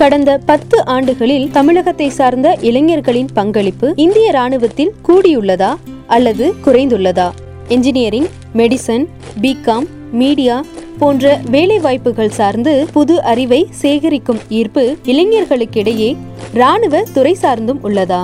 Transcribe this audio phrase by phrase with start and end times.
[0.00, 5.72] கடந்த பத்து ஆண்டுகளில் தமிழகத்தை சார்ந்த இளைஞர்களின் பங்களிப்பு இந்திய ராணுவத்தில் கூடியுள்ளதா
[6.06, 7.32] அல்லது குறைந்துள்ளதா?
[7.68, 9.06] இன்ஜினியரிங் மெடிசன்
[9.40, 10.64] பிகாம் மீடியா
[10.98, 16.16] போன்ற வேலைவாய்ப்புகள் சார்ந்து புது அறிவை சேகரிக்கும் ஈர்ப்பு இளைஞர்களுக்கிடையே
[16.54, 18.22] ராணுவ துறை சார்ந்தும் உள்ளதா?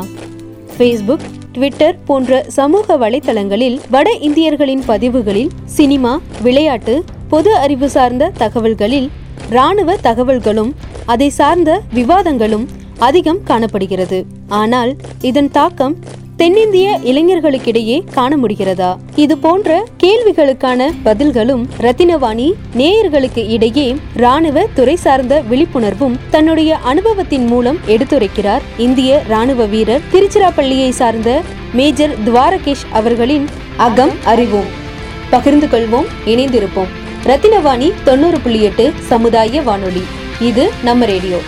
[0.78, 9.10] ஃபேஸ்புக் ட்விட்டர் போன்ற சமூக வலைதளங்களில் வட இந்தியர்களின் பதிவுகளில் சினிமா விளையாட்டு பொது அறிவு சார்ந்த தகவல்களில்
[9.48, 10.72] ராணுவ தகவல்களும்
[11.06, 12.66] அதை சார்ந்த விவாதங்களும்
[12.98, 14.24] அதிகம் காணப்படுகிறது.
[14.48, 15.96] ஆனால் இதன் தாக்கம்
[16.36, 18.96] தென்னிந்திய இளைஞர்களுக்கிடையே காண முடிகிறதா?
[19.14, 28.60] இது போன்ற கேள்விகளுக்கான பதில்களும் ரத்தினவாணி நேயர்களுக்கு இடையே ராணுவ துறை சார்ந்த விழிப்புணர்வும் தன்னுடைய அனுபவத்தின் மூலம் எடுத்துரைக்கிறார்.
[28.76, 34.70] இந்திய ராணுவ வீரர் திருச்சிராப்பள்ளியை சார்ந்த மேஜர் துவாரகேஷ் அவர்களின் அகம் அறிவோம்.
[35.30, 36.92] பகிர்ந்து கொள்வோம் இணைந்திருப்போம்.
[37.28, 40.02] ரத்தினவாணி தொண்ணூறு புள்ளி எட்டு சமுதாய வானொலி.
[40.40, 41.38] இது நம்ம ரேடியோ.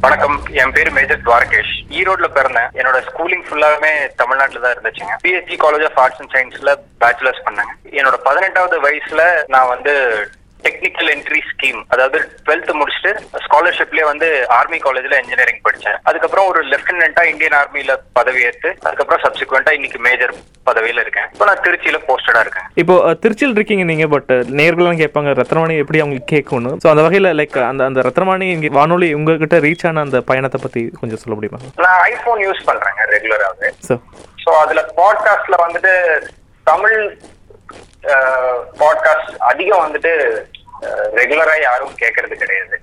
[0.00, 0.40] வணக்கம்.
[0.52, 1.74] என் பேரு மேஜர் துவாரகேஷ்.
[1.88, 5.14] ஈரோட்ல பிறந்தேன் என்னோட ஸ்கூலிங் ஃபுல்லாவே தமிழ்நாட்டுல தான் இருந்துச்சுங்க.
[5.22, 7.74] BSC college of arts and சயின்ஸ்ல பேச்சுலர்ஸ் பண்ணேங்க.
[7.90, 9.94] என்னோட பதினெட்டாவது வயசுல நான் வந்து
[10.64, 13.10] டெக்னிக்கல் என்ட்ரி ஸ்கீம் அதாவது டுவெல்த் முடிச்சுட்டு
[13.44, 15.96] ஸ்காலர்ஷிப்லயே வந்து ஆர்மி காலேஜ்ல இன்ஜினியரிங் படிச்சேன்.
[16.08, 20.34] அதுக்கப்புறம் ஒரு லெப்டினண்டா இந்தியன் ஆர்மில பதவி ஏற்று அதுக்கப்புறம் சப்சிக்வெண்டா இன்னைக்கு மேஜர்
[20.68, 21.28] பதவியில இருக்கேன்.
[21.34, 22.68] இப்போ நான் திருச்சியில போஸ்டடா இருக்கேன்.
[22.82, 27.58] இப்போ திருச்சியில் இருக்கீங்க நீங்க பட் நேர்கள்லாம் கேட்பாங்க ரத்னவாணி எப்படி அவங்களுக்கு கேட்கணும் ஸோ அந்த வகையில் லைக்
[27.70, 31.60] அந்த அந்த ரத்னவாணி இங்கே வானொலி உங்ககிட்ட ரீச் ஆன அந்த பயணத்தை பத்தி கொஞ்சம் சொல்ல முடியுமா?
[31.84, 33.70] நான் ஐபோன் யூஸ் பண்றேங்க ரெகுலராகவே
[34.44, 35.92] ஸோ அதுல பாட்காஸ்ட்ல வந்துட்டு
[36.66, 36.98] தமிழ்
[38.80, 40.12] பாட்காஸ்ட் அதிகம் வந்துட்டு
[41.18, 42.76] ரெகுலரா யாரும் கேட்கறது கிடையாது.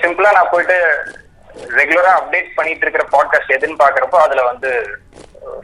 [0.00, 0.76] சிம்பிளா நான் போயிட்டு
[1.78, 4.70] ரெகுலரா அப்டேட் பண்ணிட்டு இருக்கிற பாட்காஸ்ட் எதுன்னு பாக்குறப்போ அதுல வந்து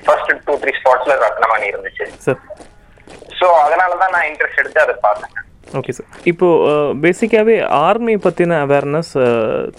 [0.05, 2.07] ஃபர்ஸ்ட் டூ த்ரீ ஸ்பாட்ஸ்ல ரத்னவாணி இருந்துச்சு.
[3.39, 5.35] ஸோ அதனால தான் நான் இன்ட்ரெஸ்ட் எடுத்து அதை பார்த்தேன்.
[5.79, 6.49] ஓகே சார் இப்போ
[7.05, 7.55] பேசிக்காகவே
[7.87, 9.13] ஆர்மி பற்றின அவேர்னஸ்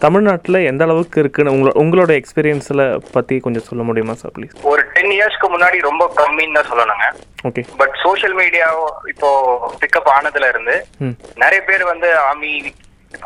[0.03, 2.83] தமிழ்நாட்டில் எந்த அளவுக்கு இருக்குன்னு உங்களோட உங்களோட எக்ஸ்பீரியன்ஸில்
[3.15, 7.07] பற்றி கொஞ்சம் சொல்ல முடியுமா சார் ப்ளீஸ் ஒரு டென் இயர்ஸ்க்கு முன்னாடி ரொம்ப கம்மின்னு தான் சொல்லணுங்க.
[7.49, 8.67] ஓகே பட் சோஷியல் மீடியா
[9.13, 9.29] இப்போ
[9.83, 10.75] பிக்கப் ஆனதுல இருந்து
[11.43, 12.53] நிறைய பேர் வந்து army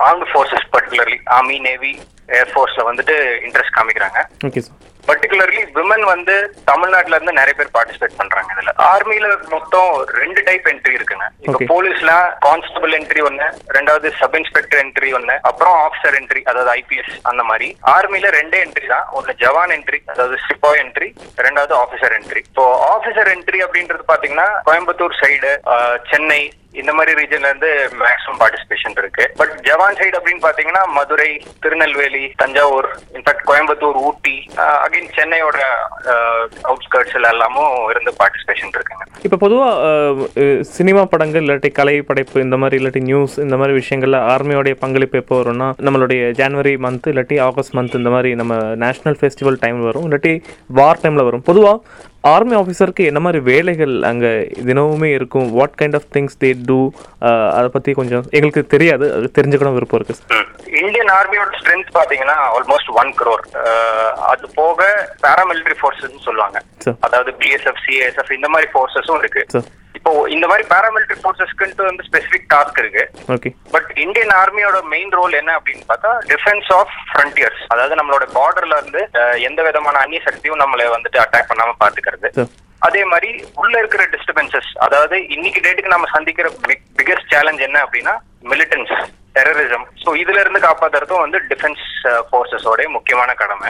[0.07, 1.93] armed forces particularly army navy
[2.39, 3.15] ஏர்ஃபோர்ஸ்ல வந்துட்டு
[3.47, 4.19] இன்ட்ரெஸ்ட் காமிக்கிறாங்க.
[4.49, 6.35] ஓகே சார் பர்டிகுலர்லி விமன் வந்து
[6.69, 8.49] தமிழ்நாட்டுல இருந்து நிறைய பேர் பார்ட்டிசிபேட் பண்றாங்க.
[8.55, 9.91] இதுல ஆர்மில மொத்தம்
[10.21, 11.25] ரெண்டு டைப் என்ட்ரி இருக்குங்க.
[11.45, 11.59] இப்போ.
[11.71, 12.11] போலீஸ்ல
[12.47, 13.47] கான்ஸ்டபிள் என்ட்ரி ஒண்ணு
[13.77, 17.69] ரெண்டாவது சப் இன்ஸ்பெக்டர் என்ட்ரி ஒண்ணு அப்புறம் ஆஃபீஸர் என்ட்ரி அதாவது ஐபிஎஸ் அந்த மாதிரி.
[17.95, 19.07] ஆர்மில ரெண்டே என்ட்ரி தான்.
[19.11, 21.09] ஒன்னு ஜவான் என்ட்ரி அதாவது சிப்பாய் என்ட்ரி
[21.45, 25.51] ரெண்டாவது ஆஃபீஸர் என்ட்ரி இப்போ ஆஃபீஸர் என்ட்ரி அப்படின்றது பாத்தீங்கன்னா கோயம்புத்தூர் சைடு
[26.11, 26.41] சென்னை
[26.81, 27.69] இந்த மாதிரி ரீஜன்ல இருந்து
[28.01, 29.23] மேக்ஸிமம் பார்ட்டிசிபேஷன் இருக்கு.
[29.39, 31.29] பட் ஜவான் சைடு அப்படின்னு பாத்தீங்கன்னா Madurai
[31.63, 34.35] Tirunelveli Thanjavur in fact Coimbatore Ooty
[34.85, 35.59] again சென்னையோட
[36.69, 39.05] அவுட்ஸ்கர்ட்ஸ்ல எல்லாமும் இருந்து பார்ட்டிசிபேஷன் இருக்குங்க.
[39.27, 40.27] இப்போ பொதுவாக
[40.75, 45.37] சினிமா படங்கள் இல்லாட்டி கலை படைப்பு இந்த மாதிரி இல்லாட்டி நியூஸ் இந்த மாதிரி விஷயங்கள்ல ஆர்மியோடைய பங்களிப்பு எப்போ
[45.41, 50.05] வரும்னா நம்மளுடைய ஜனவரி மந்த் இல்லாட்டி ஆகஸ்ட் மந்த் இந்த மாதிரி நம்ம நேஷனல் ஃபெஸ்டிவல் டைம் வரும்.
[50.09, 50.35] இல்லாட்டி
[50.79, 51.45] வார் டைமில் வரும்.
[51.49, 51.79] பொதுவாக
[52.27, 54.31] ஆர்மி ஆஃபீஸருக்கு என்ன மாதிரி வேலைகள் அங்கே
[54.65, 55.51] தினமுமே இருக்கும்?
[55.51, 56.79] What kind of things they do
[57.53, 59.05] அதை பற்றி கொஞ்சம் எங்களுக்கு தெரியாது.
[59.13, 60.45] அது தெரிஞ்சுக்கணும் விருப்பம் இருக்குது சார்
[60.81, 63.41] இந்தியன் ஆர்மியோட ஸ்ட்ரென்த் பாத்தீங்கன்னா ஆல்மோஸ்ட் ஒன் crore.
[63.61, 64.79] அஹ், அது போக
[65.23, 66.57] பாராமிலிட்டரி ஃபோர்ஸஸ் சொல்லுவாங்க.
[67.01, 69.43] அதாவது பிஎஸ்எஃப் சிஎஸ்எஃப் இந்த மாதிரி ஃபோர்ஸஸும் இருக்கு.
[69.95, 73.03] இப்போ இந்த மாதிரி பாராமிலிட்டரி ஃபோர்ஸஸ்க்கு வந்து ஸ்பெசிபிக் டாஸ்க் இருக்கு.
[73.35, 78.77] ஓகே பட் இந்தியன் ஆர்மியோட மெயின் ரோல் என்ன அப்படின்னு பார்த்தா டிஃபென்ஸ் ஆஃப் ஃப்ரண்டியர்ஸ் அதாவது நம்மளோட பார்டர்ல
[78.81, 79.01] இருந்து
[79.49, 82.29] எந்த விதமான அந்நிய சக்தியும் நம்மளை வந்துட்டு அட்டாக் பண்ணாம பாத்துக்கிறது.
[82.87, 83.29] அதே மாதிரி
[83.61, 86.49] உள்ள இருக்கிற டிஸ்டர்பன்சஸ் அதாவது இன்னைக்கு டேட்டுக்கு நம்ம சந்திக்கிற
[86.99, 88.13] பிகெஸ்ட் சேலஞ்ச் என்ன அப்படின்னா
[88.51, 88.93] மிலிட்டன்ஸ்
[89.37, 91.85] டெரரிசம் ஸோ இதுல இருந்து காப்பாத்துறதும் வந்து டிஃபென்ஸ்
[92.29, 93.69] ஃபோர்ஸஸோட முக்கியமான கடமை.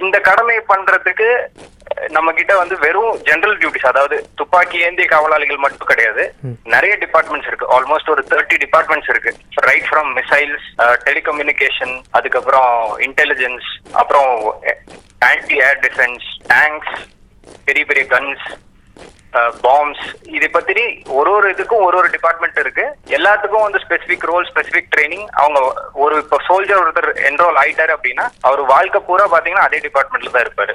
[0.00, 1.28] இந்த கடமையை பண்றதுக்கு
[2.16, 6.24] நம்ம கிட்ட வந்து வெறும் ஜெனரல் டியூட்டிஸ் அதாவது துப்பாக்கி ஏந்திய காவலாளிகள் மட்டும் கிடையாது.
[6.74, 7.66] நிறைய டிபார்ட்மெண்ட்ஸ் இருக்கு.
[7.76, 9.32] ஆல்மோஸ்ட் ஒரு தேர்ட்டி டிபார்ட்மெண்ட்ஸ் இருக்கு.
[9.68, 10.66] ரைட் ஃப்ரம் மிசைல்ஸ்
[11.08, 12.72] டெலிகம்யூனிகேஷன் அதுக்கப்புறம்
[13.08, 13.68] இன்டெலிஜென்ஸ்
[14.02, 14.32] அப்புறம்
[15.30, 16.94] ஆன்டி ஏர் டிஃபென்ஸ் டேங்க்ஸ்
[17.68, 18.46] பெரிய பெரிய கன்ஸ்
[19.64, 20.04] பாம்ஸ்
[20.36, 20.84] இதை பத்தி
[21.18, 22.84] ஒரு ஒரு இதுக்கும் ஒரு ஒரு டிபார்ட்மெண்ட் இருக்கு.
[23.16, 25.58] எல்லாத்துக்கும் வந்து ஸ்பெசிபிக் ரோல் ஸ்பெசிபிக் ட்ரைனிங் அவங்க
[26.04, 30.74] ஒரு இப்போ சோல்ஜர் ஒருத்தர் என்ரோல் ஆயிட்டாரு அப்படின்னா அவர் வாழ்க்கை பூரா பாத்தீங்கன்னா அதே டிபார்ட்மெண்ட்ல தான் இருப்பாரு.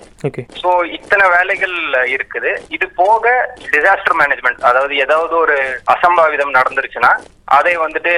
[0.62, 1.78] சோ இத்தனை வேலைகள்
[2.16, 2.54] இருக்குது.
[2.78, 3.36] இது போக
[3.74, 5.58] டிசாஸ்டர் மேனேஜ்மெண்ட் அதாவது ஏதாவது ஒரு
[5.96, 7.14] அசம்பாவிதம் நடந்துருச்சுன்னா
[7.60, 8.14] அதை வந்துட்டு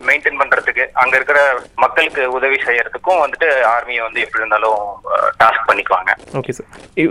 [0.00, 1.38] மெயின்டைன் பண்றதுக்கு அங்க இருக்கிற
[1.84, 4.80] மக்களுக்கு உதவி செய்யறதுக்கும் வந்துட்டு ஆர்மியை வந்து எப்படி இருந்தாலும்
[5.40, 6.10] டாஸ்க் பண்ணிக்குவாங்க.
[6.40, 6.68] ஓகே சார்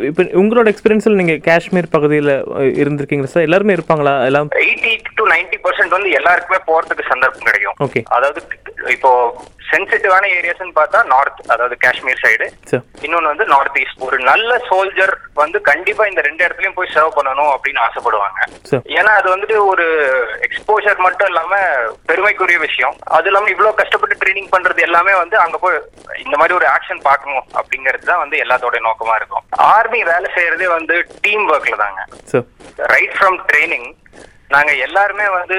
[0.10, 2.34] இப்போ உங்களோட எக்ஸ்பீரியன்ஸில் நீங்கள் காஷ்மீர் பகுதியில்
[2.84, 4.14] இருந்திருக்கீங்களா சார் எல்லாருமே இருப்பாங்களா?
[4.30, 7.78] எல்லாம் எயிட்டி டு நைன்டி பர்சன்ட் வந்து எல்லாருக்குமே போறதுக்கு சந்தர்ப்பம் கிடைக்கும்.
[7.88, 8.42] ஓகே அதாவது
[8.96, 9.12] இப்போ
[9.70, 12.46] சென்சிட்டிவான ஏரியாஸ்னு பார்த்தா நார்த் அதாவது காஷ்மீர் சைடு
[13.06, 17.52] இன்னொன்னு வந்து நார்த் ஈஸ்ட் ஒரு நல்ல சோல்ஜர் வந்து கண்டிப்பா இந்த ரெண்டு இடத்துலயும் போய் சர்வ் பண்ணணும்
[17.56, 18.40] அப்படின்னு ஆசைப்படுவாங்க.
[18.98, 19.86] ஏன்னா அது வந்துட்டு ஒரு
[20.48, 21.60] எக்ஸ்போஜர் மட்டும் இல்லாம
[22.10, 22.96] பெருமைக்குரிய விஷயம்.
[23.18, 25.80] அது இல்லாம இவ்வளவு கஷ்டப்பட்டு ட்ரைனிங் பண்றது எல்லாமே வந்து அங்க போய்
[26.26, 29.46] இந்த மாதிரி ஒரு ஆக்ஷன் பார்க்கணும் அப்படிங்கிறது தான் வந்து எல்லாத்தோட நோக்கமா இருக்கும்.
[29.76, 32.02] ஆர்மி வேலை செய்யறதே வந்து டீம் ஒர்க்ல தாங்க.
[32.94, 33.90] ரைட் ஃப்ரம் ட்ரைனிங்
[34.56, 35.58] நாங்க எல்லாருமே வந்து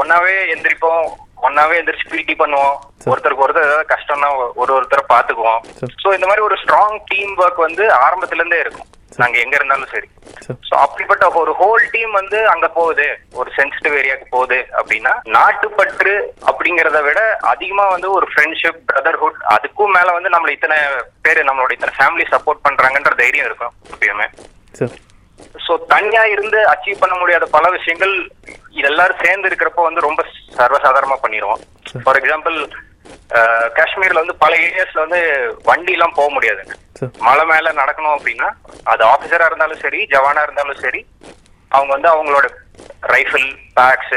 [0.00, 1.08] ஒன்னாவே எந்திரிப்போம்.
[1.46, 2.76] ஒன்னாவே எந்திரிச்சு பிடி பண்ணுவோம்.
[3.10, 4.28] ஒருத்தருக்கு ஒருத்தர் ஏதாவது கஷ்டம்னா
[4.60, 5.60] ஒரு ஒருத்தரை பாத்துக்குவோம்.
[6.02, 8.88] சோ இந்த மாதிரி ஒரு ஸ்ட்ராங் டீம் ஒர்க் வந்து ஆரம்பத்துல இருந்தே இருக்கும்
[9.20, 10.08] நாங்க எங்க இருந்தாலும் சரி.
[10.68, 13.06] சோ அப்படிப்பட்ட ஒரு ஹோல் டீம் வந்து அங்க போகுது.
[13.40, 16.14] ஒரு சென்சிட்டிவ் ஏரியாக்கு போகுது அப்படின்னா நாட்டுப்பற்று
[16.50, 17.20] அப்படிங்கறத விட
[17.52, 20.78] அதிகமா வந்து ஒரு ஃப்ரெண்ட்ஷிப் பிரதர்ஹுட் அதுக்கும் மேல வந்து நம்மள இத்தனை
[21.26, 24.28] பேரு நம்மளோட இத்தனை ஃபேமிலி சப்போர்ட் பண்றாங்கன்ற தைரியம் இருக்கும் எப்பயுமே.
[25.66, 28.14] சோ தனியா இருந்து அச்சீவ் பண்ண முடியாத பல விஷயங்கள்
[28.78, 30.22] இது எல்லாரும் சேர்ந்து இருக்கிறப்போ வந்து ரொம்ப
[30.58, 31.62] சர்வசாதாரணமா பண்ணிடுவோம்
[32.04, 32.58] ஃபார் எக்ஸாம்பிள்
[33.78, 35.20] காஷ்மீர்ல வந்து பல ஏரியாஸ்ல வந்து
[35.68, 36.74] வண்டி எல்லாம் போக முடியாதுங்க
[37.26, 38.48] மலை மேல நடக்கணும் அப்படின்னா
[38.92, 41.00] அது ஆபீசரா இருந்தாலும் சரி ஜவானா இருந்தாலும் சரி
[41.70, 42.46] அவங்க வந்து அவங்களோட
[43.14, 44.14] ரைஃபிள் பேக்ஸ்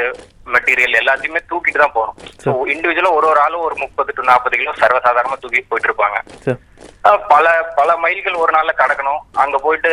[0.53, 2.17] மெட்டீரியல் எல்லாத்தையுமே தூக்கிட்டு தான் போகணும்.
[2.43, 6.17] ஸோ இண்டிவிஜுவலா ஒரு ஒரு ஆளும் ஒரு முப்பது டு நாற்பது கிலோ சர்வசாதாரணமா தூக்கிட்டு போயிட்டு இருப்பாங்க.
[7.33, 7.45] பல
[7.79, 9.21] பல மைல்கள் ஒரு நாள்ல கடக்கணும்.
[9.43, 9.91] அங்க போயிட்டு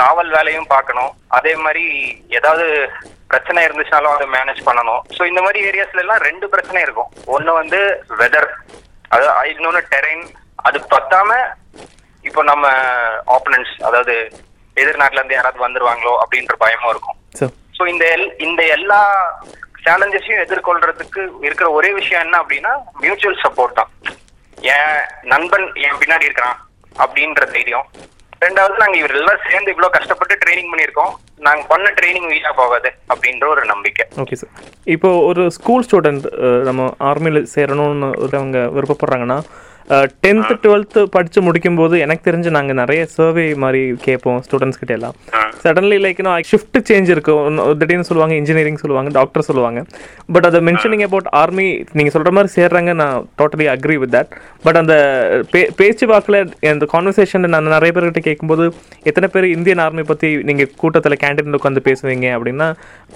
[0.00, 1.12] காவல் வேலையும் பார்க்கணும்.
[1.38, 1.84] அதே மாதிரி
[2.38, 2.66] ஏதாவது
[3.30, 5.00] பிரச்சனை இருந்துச்சுனாலும் அதை மேனேஜ் பண்ணணும்.
[5.16, 7.10] ஸோ இந்த மாதிரி ஏரியாஸ்ல எல்லாம் ரெண்டு பிரச்சனை இருக்கும்.
[7.36, 7.80] ஒன்னு வந்து
[8.20, 8.50] வெதர்
[9.14, 10.26] அது இன்னொன்னு டெரெயின்
[10.68, 11.30] அது பத்தாம
[12.28, 12.66] இப்போ நம்ம
[13.36, 14.14] ஆப்பனன்ஸ் அதாவது
[14.82, 17.18] எதிர்நாட்டுல இருந்து யாராவது வந்துருவாங்களோ அப்படின்ற பயமும் இருக்கும்.
[17.78, 19.00] ஸோ இந்த எல் இந்த எல்லா
[19.84, 22.72] சேலஞ்சஸையும் எதிர்கொள்றதுக்கு இருக்கிற ஒரே விஷயம் என்ன அப்படின்னா
[23.02, 23.90] மியூச்சுவல் சப்போர்ட் தான்.
[24.74, 24.96] என்
[25.32, 26.58] நண்பன் என் பின்னாடி இருக்கிறான்
[27.04, 27.86] அப்படின்ற தைரியம்.
[28.42, 31.12] ரெண்டாவது நாங்க இவர் எல்லாம் சேர்ந்து இவ்வளவு கஷ்டப்பட்டு ட்ரைனிங் பண்ணிருக்கோம்
[31.46, 34.04] நாங்க பண்ண ட்ரைனிங் வீணா போகாது அப்படின்ற ஒரு நம்பிக்கை.
[34.22, 34.52] ஓகே சார்
[34.86, 36.26] இப்போ ஒரு ஸ்கூல் ஸ்டூடெண்ட்
[36.64, 39.38] நம்ம ஆர்மியில் சேரணும்னு ஒருத்தவங்க விருப்பப்படுறாங்கன்னா
[39.90, 45.14] டென்த்து டுவெல்த்து படித்து முடிக்கும்போது எனக்கு தெரிஞ்சு நாங்கள் நிறைய சர்வே மாதிரி கேட்போம் ஸ்டூடெண்ட்ஸ் கிட்ட எல்லாம்.
[45.62, 47.32] சடன்லி லைக் இன்னும் ஷிஃப்ட் சேஞ்ச் இருக்கு.
[47.40, 49.80] ஒன்னு- திடீர்னு சொல்லுவாங்க இன்ஜினியரிங் சொல்லுவாங்க டாக்டர் சொல்லுவாங்க.
[50.32, 54.30] பட் அதை மென்ஷனிங் அபவுட் ஆர்மி நீங்கள் சொல்கிற மாதிரி சேர்றாங்க நான் totally agree with that
[54.62, 54.94] but அந்த
[55.50, 56.38] பே பேச்சு வாக்கில்
[56.70, 58.66] அந்த கான்வர்சேஷன் நான் நிறைய பேர்கிட்ட கேட்கும்போது
[59.02, 62.68] எத்தனை பேர் இந்தியன் ஆர்மி பற்றி நீங்கள் கூட்டத்தில் கேண்டீனில் உட்காந்து பேசுவீங்க அப்படின்னா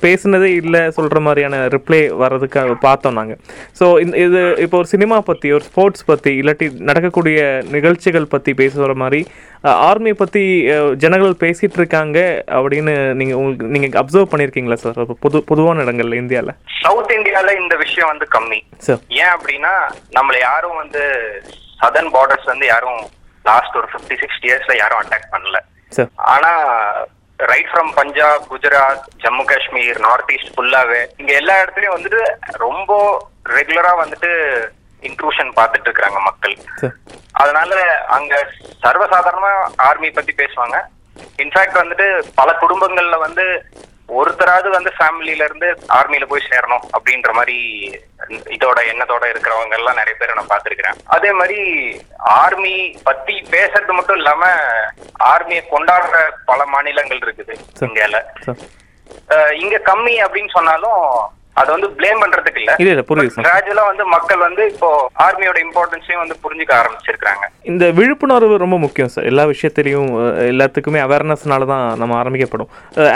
[0.03, 3.41] பேசுனதே இல்லை சொல்கிற மாதிரியான ரிப்ளை வர்றதுக்கு பார்த்தோம் நாங்கள்
[3.81, 7.39] ஸோ இந்த இது இப்போ ஒரு சினிமா பற்றி ஒரு ஸ்போர்ட்ஸ் பற்றி இல்லாட்டி நடக்கக்கூடிய
[7.77, 9.21] நிகழ்ச்சிகள் பற்றி பேசுகிற மாதிரி
[9.89, 10.43] ஆர்மி பற்றி
[11.05, 12.19] ஜனங்கள் பேசிகிட்டு இருக்காங்க
[12.59, 18.11] அப்படின்னு நீங்கள் உங்களுக்கு நீங்கள் அப்சர்வ் பண்ணியிருக்கீங்களா சார் பொது பொதுவான இடங்கள்ல இந்தியாவில் சவுத் இந்தியால இந்த விஷயம்
[18.13, 18.61] வந்து கம்மி.
[18.87, 19.73] சார் ஏன் அப்படின்னா
[20.19, 21.03] நம்மள யாரும் வந்து
[21.83, 23.03] சதர்ன் பார்டர்ஸ் வந்து யாரும்
[23.45, 25.59] லாஸ்ட் ஒரு ஃபிஃப்டி சிக்ஸ்டி இயர்ஸ்ல யாரும் அட்டாக் பண்ணல.
[25.93, 26.53] சார் ஆனா
[27.39, 32.23] right from Punjab Gujarat Jammu Kashmir north east ஃபுல்லாவே இங்க எல்லா இடத்துலயும் வந்துட்டு
[32.65, 32.93] ரொம்ப
[33.57, 34.31] ரெகுலரா வந்துட்டு
[35.09, 36.57] இன்க்ளூஷன் பார்த்துட்டு இருக்காங்க மக்கள்
[37.43, 37.75] அதனால
[38.17, 38.35] அங்க
[38.85, 39.53] சர்வசாதாரணமா
[39.89, 40.77] ஆர்மி பத்தி பேசுவாங்க.
[41.43, 42.07] இன்ஃபேக்ட் வந்துட்டு
[42.41, 43.45] பல குடும்பங்கள்ல வந்து
[44.21, 45.69] ஒருத்தராவது வந்து ஃபேமிலில இருந்து
[45.99, 47.57] ஆர்மியில போய் சேரணும் அப்படின்ற மாதிரி
[48.57, 50.99] இதோட எண்ணத்தோட இருக்கிறவங்க எல்லாம் நிறைய பேரை நான் பார்த்திருக்கிறேன்.
[51.17, 51.61] அதே மாதிரி
[52.41, 52.75] ஆர்மி
[53.09, 54.43] பத்தி பேசுறது மட்டும் இல்லாம
[55.33, 56.19] ஆர்மியை கொண்டாடுற
[56.51, 57.55] பல மாநிலங்கள் இருக்குது
[57.87, 58.19] இந்தியால.
[59.63, 61.03] இங்க கம்மி அப்படின்னு சொன்னாலும்
[61.61, 62.73] அது வந்து ப்ளேம் பண்றதுக்கு இல்ல.
[62.83, 63.45] இல்லை புரியுது சார்.
[63.47, 64.89] கிராஜுவலா வந்து மக்கள் வந்து இப்போ
[65.25, 69.27] ஆர்மியோட இம்பார்ட்டன்ஸையும் வந்து புரிஞ்சுக்க ஆரம்பிச்சிருக்காங்க இந்த விழிப்புணர்வு ரொம்ப முக்கியம் சார்.
[69.31, 70.09] எல்லா விஷயத்திலையும்
[70.53, 72.71] எல்லாத்துக்குமே அவேர்னஸ்னால தான் நம்ம ஆரம்பிக்கப்படும்.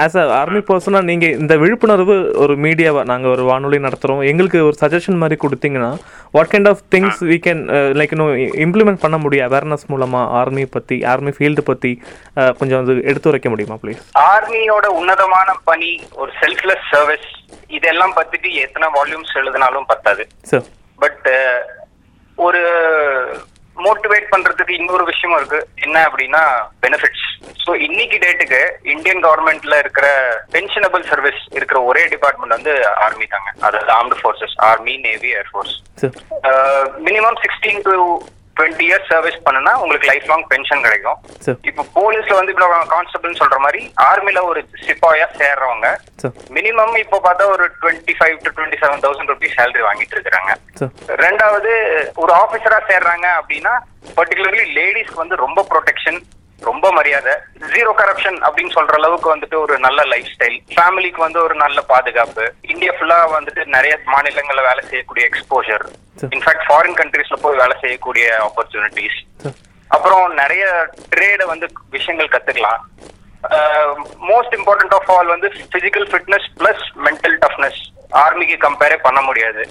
[0.05, 4.79] ஆஸ் அ ஆர்மி பர்சனாக நீங்கள் இந்த விழிப்புணர்வு ஒரு மீடியாவை நாங்கள் ஒரு வானொலி நடத்துகிறோம் எங்களுக்கு ஒரு
[4.83, 5.91] சஜஷன் மாதிரி கொடுத்தீங்கன்னா
[6.37, 7.63] what kind of things we can
[8.01, 8.35] like இன்னும்
[8.67, 9.47] இம்ப்ளிமெண்ட் பண்ண முடியும்?
[9.49, 11.93] அவேர்னஸ் மூலமாக ஆர்மி பற்றி ஆர்மி ஃபீல்டு பற்றி
[12.61, 14.03] கொஞ்சம் வந்து எடுத்து வைக்க முடியுமா ப்ளீஸ்
[14.33, 15.91] ஆர்மியோட உன்னதமான பணி
[16.23, 17.27] ஒரு செல்ஃப்லெஸ் சர்வீஸ்
[17.79, 20.25] இதெல்லாம் பத்திட்டு எத்தனை வால்யூம்ஸ் எழுதினாலும் பத்தாது.
[21.05, 21.27] பட்
[22.39, 22.63] ஒரு
[23.85, 25.59] மோட்டிவேட் பண்றதுக்கு இன்னொரு விஷயமும் இருக்கு.
[25.85, 26.43] என்ன அப்படின்னா
[26.85, 27.27] பெனிஃபிட்ஸ்
[27.65, 28.61] ஸோ இன்னைக்கு டேட்டுக்கு
[28.95, 30.07] இந்தியன் கவர்மெண்ட்ல இருக்கிற
[30.55, 32.75] பென்ஷனபிள் சர்வீஸ் இருக்கிற ஒரே டிபார்ட்மெண்ட் வந்து
[33.07, 33.51] ஆர்மி தாங்க.
[33.67, 35.75] அதாவது armed forces army navy air force
[37.09, 37.97] minimum sixteen to
[38.57, 41.19] twenty years service பண்ணுனா உங்களுக்கு லைஃப் லாங் பென்ஷன் கிடைக்கும்
[41.71, 45.89] இப்போ போலீஸ்ல வந்து இப்போ கான்ஸ்டபிள் சொல்ற மாதிரி ஆர்மில ஒரு சிப்பாயா சேர்றவங்க
[46.23, 50.53] சார் மினிமம் இப்போ பார்த்தா ஒரு twenty five to twenty seven thousand rupees salary வாங்கிட்டு இருக்காங்க
[51.25, 51.73] ரெண்டாவது
[52.17, 53.75] ஒரு ஆபீசரா சேர்றாங்க அப்படின்னா
[54.17, 56.21] பர்டிகுலர்லி லேடிஸ்க்கு வந்து ரொம்ப ப்ரொடெக்ஷன்
[56.69, 57.33] ரொம்ப மரியாதை.
[57.73, 62.45] ஜீரோ கரப்ஷன் அப்படின்னு சொல்ற அளவுக்கு வந்துட்டு ஒரு நல்ல லைஃப் ஸ்டைல் ஃபேமிலிக்கு வந்து ஒரு நல்ல பாதுகாப்பு.
[62.73, 65.85] இந்தியா ஃபுல்லா வந்துட்டு நிறைய மாநிலங்கள்ல வேலை செய்யக்கூடிய எக்ஸ்போஷர்.
[66.37, 69.19] இன்ஃபேக்ட் ஃபாரின் கண்ட்ரீஸ்ல போய் வேலை செய்யக்கூடிய ஆப்பர்ச்சுனிட்டிஸ்
[69.97, 70.65] அப்புறம் நிறைய
[71.13, 72.83] ட்ரேட வந்து விஷயங்கள் கத்துக்கலாம்.
[74.31, 77.81] மோஸ்ட் இம்பார்ட்டன்ட் ஆஃப் ஆல் வந்து physical fitness plus mental toughness
[78.25, 79.63] ஆர்மிக்கு கம்பேரே பண்ண முடியாது.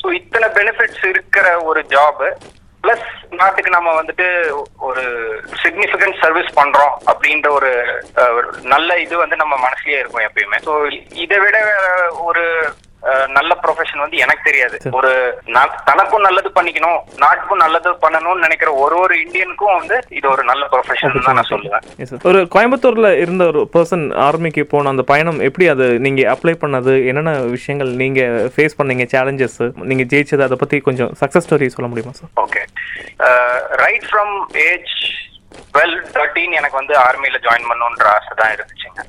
[0.00, 2.22] ஸோ இத்தனை பெனிஃபிட்ஸ் இருக்கிற ஒரு ஜாப்
[2.82, 4.26] பிளஸ் நாட்டுக்கு நம்ம வந்துட்டு
[4.78, 5.02] ஒரு
[5.62, 7.70] சிக்னிஃபிகண்ட் சர்வீஸ் பண்றோம் அப்படின்ற ஒரு
[8.62, 10.58] நல்ல இது வந்து நம்ம மனசுலயே இருக்கும் எப்பயுமே.
[10.64, 10.72] ஸோ
[11.14, 11.86] இதை விட வேற
[12.24, 12.44] ஒரு
[13.36, 14.76] நல்ல ப்ரொஃபஷன் வந்து எனக்கு தெரியாது.
[14.98, 15.10] ஒரு
[15.88, 21.16] தனக்கும் நல்லது பண்ணிக்கணும் நாட்டுக்கும் நல்லது பண்ணணும்னு நினைக்கிற ஒரு ஒரு இந்தியனுக்கும் வந்து இது ஒரு நல்ல ப்ரொஃபஷன்
[21.26, 22.22] தான் நான் சொல்லுவேன்.
[22.30, 26.94] ஒரு கோயம்புத்தூர்ல இருந்த ஒரு பர்சன் ஆர்மிக்கு போன அந்த பயணம் எப்படி அது நீங்க அப்ளை பண்ணது?
[27.10, 28.20] என்னென்ன விஷயங்கள் நீங்க
[28.56, 29.06] ஃபேஸ் பண்ணீங்க?
[29.14, 29.58] சேலஞ்சஸ்
[29.90, 32.62] நீங்க ஜெயிச்சது அதை பத்தி கொஞ்சம் சக்சஸ் ஸ்டோரி சொல்ல முடியுமா sir okay
[33.84, 34.34] right from
[34.70, 34.94] age
[35.72, 39.00] twelve thirteen எனக்கு வந்து ஆர்மியில ஜாயின் பண்ணணுன்ற ஆசை தான் இருந்துச்சுங்க.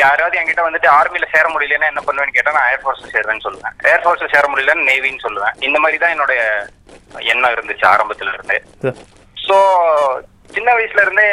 [0.00, 3.76] யாராவது என்கிட்ட வந்துட்டு ஆர்மியில சேர முடியலன்னா என்ன பண்ணுவேன்னு கேட்டா நான் ஏர்ஃபோர்ஸ் சேருவேன்னு சொல்லுவேன்.
[3.92, 5.56] ஏர்ஃபோர்ஸ் சேர முடியலன்னு நேவின்னு சொல்லுவேன்.
[5.68, 6.42] இந்த மாதிரி தான் என்னுடைய
[7.32, 8.58] எண்ணம் இருந்துச்சு ஆரம்பத்துல இருந்தே.
[9.46, 9.56] ஸோ
[10.56, 11.28] சின்ன வயசுல இருந்தே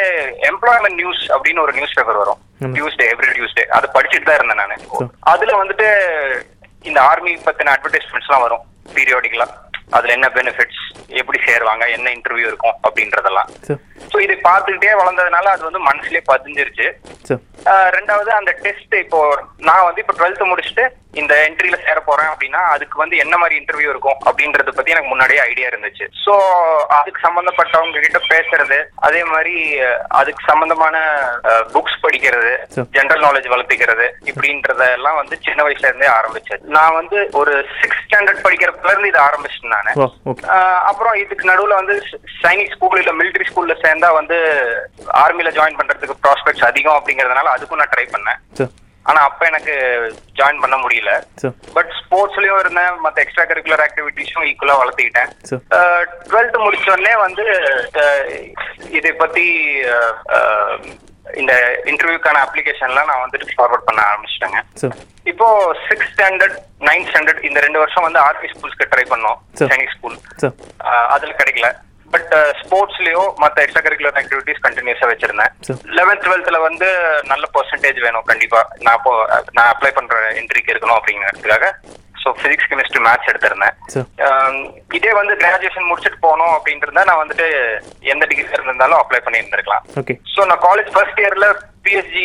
[0.50, 2.40] எம்ப்ளாய்மெண்ட் நியூஸ் அப்படின்னு ஒரு நியூஸ் பேப்பர் வரும்.
[2.76, 5.12] டியூஸ்டே எவ்ரி டியூஸ்டே அது படிச்சுட்டு தான் இருந்தேன் நான்.
[5.32, 5.88] அதுல வந்துட்டு
[6.88, 8.64] இந்த ஆர்மி பத்தின அட்வர்டைஸ்மெண்ட்ஸ் எல்லாம் வரும்
[8.94, 9.46] பீரியாடிக்கலா
[9.96, 10.82] அதுல என்ன பெனிஃபிட்ஸ்
[11.20, 13.48] எப்படி சேருவாங்க என்ன இன்டர்வியூ இருக்கும் அப்படின்றதெல்லாம்.
[14.12, 16.86] ஸோ இதை பார்த்துக்கிட்டே வளர்ந்ததுனால அது வந்து மனசுலயே பதிஞ்சிருச்சு.
[17.96, 19.18] ரெண்டாவது அந்த டெஸ்ட் இப்போ
[19.68, 20.84] நான் வந்து இப்போ டுவெல்த் முடிச்சுட்டு
[21.20, 25.40] இந்த என்ட்ரியில சேர போறேன் அப்படின்னா அதுக்கு வந்து என்ன மாதிரி இன்டர்வியூ இருக்கும் அப்படின்றத பத்தி எனக்கு முன்னாடியே
[25.50, 26.04] ஐடியா இருந்துச்சு.
[26.24, 26.32] ஸோ
[26.98, 29.54] அதுக்கு சம்பந்தப்பட்டவங்க கிட்ட பேசுறது அதே மாதிரி
[30.20, 30.96] அதுக்கு சம்பந்தமான
[31.74, 32.52] புக்ஸ் படிக்கிறது.
[32.96, 36.62] ஜென்ரல் நாலேஜ் வளர்த்திக்கிறது இப்படின்றதெல்லாம் வந்து சின்ன வயசுல இருந்தே ஆரம்பிச்சது.
[36.76, 39.90] நான் வந்து ஒரு சிக்ஸ் ஸ்டாண்டர்ட் படிக்கிறதுல இருந்து இது ஆரம்பிச்சிட்டேன் நான்.
[40.90, 41.96] அப்புறம் இதுக்கு நடுவுல வந்து
[42.42, 44.38] சைனிக் ஸ்கூல் இல்ல மிலிட்டரி ஸ்கூல்ல சேர்ந்தா வந்து
[45.24, 48.40] ஆர்மில ஜாயின் பண்றதுக்கு ப்ராஸ்பெக்ட்ஸ் அதிகம் அப்படிங்கறதுனால அதுக்கும் நான் ட்ரை பண்ணேன்.
[49.10, 49.74] ஆனா அப்ப எனக்கு
[50.38, 51.12] ஜாயின் பண்ண முடியல.
[51.76, 55.30] பட் ஸ்போர்ட்ஸ்லயும் இருந்தேன் மத்த எக்ஸ்ட்ரா கரிக்குலர் ஆக்டிவிட்டிஸும் ஈக்குவலா வளர்த்துக்கிட்டேன்.
[56.30, 57.46] டுவெல்த் முடிச்ச உடனே வந்து
[58.98, 59.46] இதை பத்தி
[61.40, 61.52] இந்த
[61.90, 64.60] இன்டர்வியூக்கான அப்ளிகேஷன்லாம் நான் வந்துட்டு ஃபார்வர்ட் பண்ண ஆரம்பிச்சிட்டேங்க.
[65.30, 65.46] இப்போ
[65.88, 66.56] சிக்ஸ் ஸ்டாண்டர்ட்
[66.88, 69.38] நைன்த் ஸ்டாண்டர்ட் இந்த ரெண்டு வருஷம் வந்து ஆர்மி ஸ்கூல்ஸ்க்கு ட்ரை பண்ணோம்.
[69.60, 70.16] சைனிக் ஸ்கூல்
[71.14, 71.68] அதுல கிடைக்கல.
[72.10, 75.52] பட் ஸ்போர்ட்ஸ்லயோ மத்த எக்ஸ்ட்ரா கரிக்குலர் ஆக்டிவிட்டிஸ் கண்டினியூஸா வச்சிருந்தேன்.
[75.98, 76.88] லெவன்த் டுவெல்த்ல வந்து
[77.22, 79.04] நல்ல பர்சன்டேஜ் வேணும் கண்டிப்பா நான்
[79.52, 81.68] நான் அப்ளை பண்ற என்ட்ரிக்கு இருக்கணும் அப்படிங்கிறதுக்காக
[82.22, 83.74] ஸோ பிசிக்ஸ் கெமிஸ்ட்ரி மேத்ஸ் எடுத்திருந்தேன்.
[84.26, 84.60] ஆம்,
[84.98, 87.46] இதே வந்து கிராஜுவேஷன் முடிச்சுட்டு போனோம் அப்படின்ட்டு இருந்தா நான் வந்துட்டு
[88.12, 89.84] எந்த டிகிரி இருந்திருந்தாலும் அப்ளை பண்ணி இருந்திருக்கலாம்
[90.34, 91.48] ஸோ நான் காலேஜ் ஃபர்ஸ்ட் இயர்ல
[91.86, 92.24] பிஎஸ்ஜி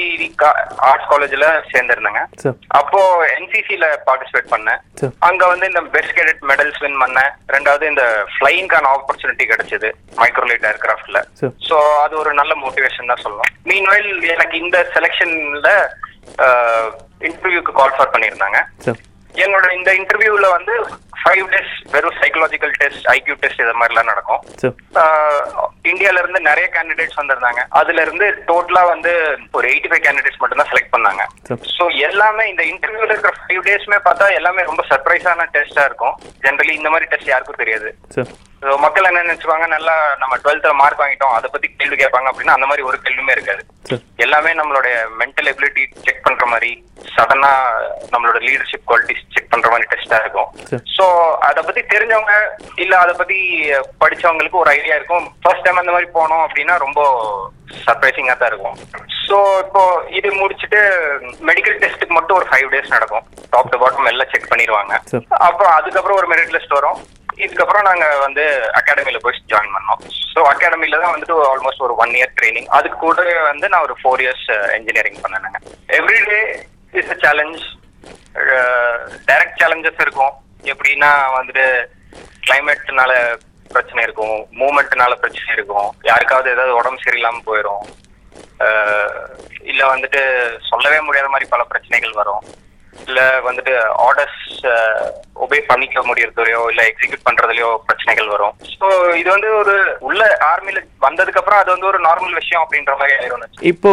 [0.88, 2.22] ஆர்ட்ஸ் காலேஜ்ல சேர்ந்திருந்தேங்க.
[2.42, 3.00] சார் அப்போ
[3.36, 4.82] என்சிசில பார்ட்டிசிபேட் பண்ணேன்.
[5.28, 7.32] அங்க வந்து இந்த பெஸ்ட் கேடட் மெடல்ஸ் வின் பண்ணேன்.
[7.56, 9.90] ரெண்டாவது இந்த ஃபிளைங்கான ஆப்பர்ச்சுனிட்டி கிடைச்சது
[10.22, 11.22] மைக்ரோலைட் ஏர்கிராஃப்ட்ல
[11.70, 15.72] ஸோ அது ஒரு நல்ல மோட்டிவேஷன் தான் சொல்லலாம் மீன்வைல் எனக்கு இந்த செலெக்ஷன்ல
[17.28, 18.60] இன்டர்வியூக்கு கால் ஃபார் பண்ணியிருந்தாங்க.
[19.36, 20.76] என்னோட இந்த இன்டர்வியூல வந்து
[21.26, 24.42] ஃபைவ் டேஸ் வெறும் சைக்கலாஜிக்கல் டெஸ்ட் ஐக்யூ டெஸ்ட் இது மாதிரிலாம் நடக்கும்.
[25.92, 27.62] இந்தியால இருந்து நிறைய கேண்டிடேட்ஸ் வந்திருந்தாங்க.
[27.80, 29.12] அதுல இருந்து டோட்டலா வந்து
[29.58, 31.24] ஒரு எயிட்டி ஃபைவ் கேண்டிடேட்ஸ் மட்டும் தான் செலக்ட் பண்ணாங்க
[31.78, 36.18] ஸோ எல்லாமே இந்த இன்டர்வியூல இருக்கிற ஃபைவ் டேஸ்மே பார்த்தா எல்லாமே ரொம்ப சர்ப்ரைஸான டெஸ்டா இருக்கும்.
[36.46, 37.92] ஜென்ரலி இந்த மாதிரி டெஸ்ட் யாருக்கும் தெரியாது.
[38.84, 41.34] மக்கள் என்ன நினைச்சுவாங்க நல்லா நம்ம டுவெல்த்ல மார்க் வாங்கிட்டோம்.
[41.38, 43.62] அதை பத்தி கேள்வி கேட்பாங்க அப்படின்னா அந்த மாதிரி ஒரு கேள்வியுமே இருக்காது.
[44.26, 46.72] எல்லாமே நம்மளுடைய மென்டல் எபிலிட்டி செக் பண்ற மாதிரி
[47.16, 47.52] சடனா
[48.14, 50.50] நம்மளோட லீடர்ஷிப் குவாலிட்டிஸ் செக் பண்ற மாதிரி டெஸ்டா இருக்கும்.
[50.70, 50.84] சரி.
[51.48, 52.34] அத பத்தி தெரிஞ்சவங்க
[52.84, 53.38] இல்ல அத பத்தி
[54.04, 55.26] படிச்சவங்களுக்கு ஒரு ஐடியா இருக்கும்.
[55.44, 57.02] ஃபர்ஸ்ட் டைம் அந்த மாதிரி போனோம் அப்படின்னா ரொம்ப
[57.86, 58.78] சர்ப்ரைசிங்கா தான் இருக்கும்.
[59.28, 59.84] சோ இப்போ
[60.18, 60.80] இது முடிச்சுட்டு
[61.50, 63.26] மெடிக்கல் டெஸ்ட்டுக்கு மட்டும் ஒரு ஃபைவ் டேஸ் நடக்கும்.
[63.54, 64.94] டாப் டு பாட்டம் எல்லாம் செக் பண்ணிடுவாங்க.
[65.48, 67.00] அப்புறம் அதுக்கப்புறம் ஒரு மெரிட் லிஸ்ட் வரும்.
[67.46, 68.44] இதுக்கப்புறம் நாங்க வந்து
[68.80, 70.02] அகாடமில போய் ஜாயின் பண்ணோம்.
[70.34, 74.24] ஸோ அகாடமில தான் வந்துட்டு ஆல்மோஸ்ட் ஒரு ஒன் இயர் ட்ரைனிங் அதுக்கு கூட வந்து நான் ஒரு ஃபோர்
[74.26, 75.60] இயர்ஸ் இன்ஜினியரிங் பண்ணேங்க
[76.00, 76.40] every day
[77.02, 77.62] is a challenge
[79.30, 80.34] direct challenges இருக்கும்.
[80.72, 81.66] எப்படின்னா வந்துட்டு
[82.48, 83.14] கிளைமேட்னால
[83.76, 85.90] பிரச்சனை இருக்கும் மூமெண்ட்னால பிரச்சனை இருக்கும்.
[86.10, 87.86] யாருக்காவது ஏதாவது உடம்பு சரியில்லாம போயிடும்
[89.72, 90.22] இல்ல வந்துட்டு
[90.70, 92.44] சொல்லவே முடியாத மாதிரி பல பிரச்சனைகள் வரும்.
[93.08, 93.74] இல்ல வந்துட்டு
[94.06, 94.44] ஆர்டர்ஸ்
[95.44, 98.54] ஒபே பண்ணிக்க முடியறதுலயோ இல்ல எக்ஸிக்யூட் பண்றதுலயோ பிரச்சனைகள் வரும்.
[98.80, 98.88] ஸோ
[99.22, 99.76] இது வந்து ஒரு
[100.08, 103.92] உள்ள ஆர்மில வந்ததுக்கு அப்புறம் அது வந்து ஒரு நார்மல் விஷயம் அப்படின்ற மாதிரி ஆயிரும் இப்போ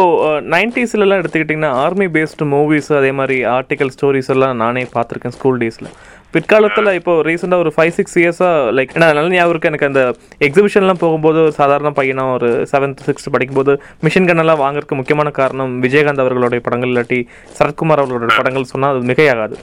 [0.55, 5.91] நைன்டிஸ்லலாம் எடுத்துக்கிட்டிங்கன்னா ஆர்மி பேஸ்டு மூவிஸ் அதே மாதிரி ஆர்டிக்கல் ஸ்டோரிஸ் எல்லாம் நானே பார்த்துருக்கேன் ஸ்கூல் டேஸில்
[6.33, 10.01] பிற்காலத்தில் இப்போ ரீசெண்டாக ஒரு ஃபைவ் சிக்ஸ் இயர்ஸாக லைக் என்ன நல்ல ஞாபகம் இருக்கு எனக்கு அந்த
[10.47, 13.73] எக்ஸிபிஷன்லாம் போகும்போது ஒரு சாதாரண பையனா ஒரு செவன்த் சிக்ஸ்த் படிக்கும்போது
[14.05, 17.19] மிஷின் கன்னெல்லாம் வாங்குறதுக்கு முக்கியமான காரணம் விஜயகாந்த் அவர்களுடைய படங்கள் இல்லாட்டி
[17.57, 19.57] சரத்குமார் அவர்களுடைய படங்கள் சொன்னால் அது மிகையாகாது.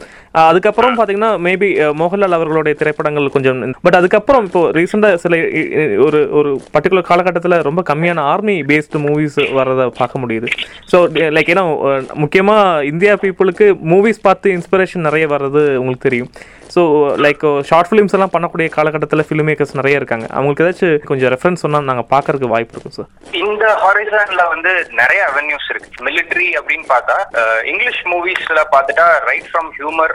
[0.51, 1.71] அதுக்கப்புறம் பார்த்தீங்கன்னா மேபி
[2.03, 5.41] மோகன்லால் அவர்களுடைய திரைப்படங்கள் கொஞ்சம் பட் அதுக்கப்புறம் இப்போ ரீசெண்டாக சில
[6.07, 10.49] ஒரு ஒரு பர்டிகுலர் காலகட்டத்தில் ரொம்ப கம்மியான ஆர்மி பேஸ்டு மூவிஸ் வர்றதை பார்க்க முடியுது.
[10.93, 11.01] ஸோ
[11.39, 11.67] லைக் ஏன்னா
[12.25, 16.33] முக்கியமாக இந்தியா பீப்புளுக்கு மூவிஸ் பார்த்து இன்ஸ்பிரேஷன் நிறைய வர்றது உங்களுக்கு தெரியும்.
[16.75, 16.83] ஸோ
[17.25, 20.27] லைக் ஷார்ட் ஃபிலிம்ஸ் எல்லாம் பண்ணக்கூடிய காலகட்டத்தில் ஃபிலிம் மேக்கர்ஸ் நிறைய இருக்காங்க.
[20.37, 23.09] அவங்களுக்கு ஏதாச்சும் கொஞ்சம் ரெஃபரன்ஸ் சொன்னால் நாங்கள் பார்க்கறதுக்கு வாய்ப்பு இருக்கும் சார்
[23.43, 25.91] இந்த ஹாரிசான்ல வந்து நிறைய அவென்யூஸ் இருக்கு.
[26.09, 30.15] மிலிட்டரி அப்படின்னு பார்த்தா uh, இங்கிலீஷ் மூவிஸ்ல பார்த்துட்டா right from humour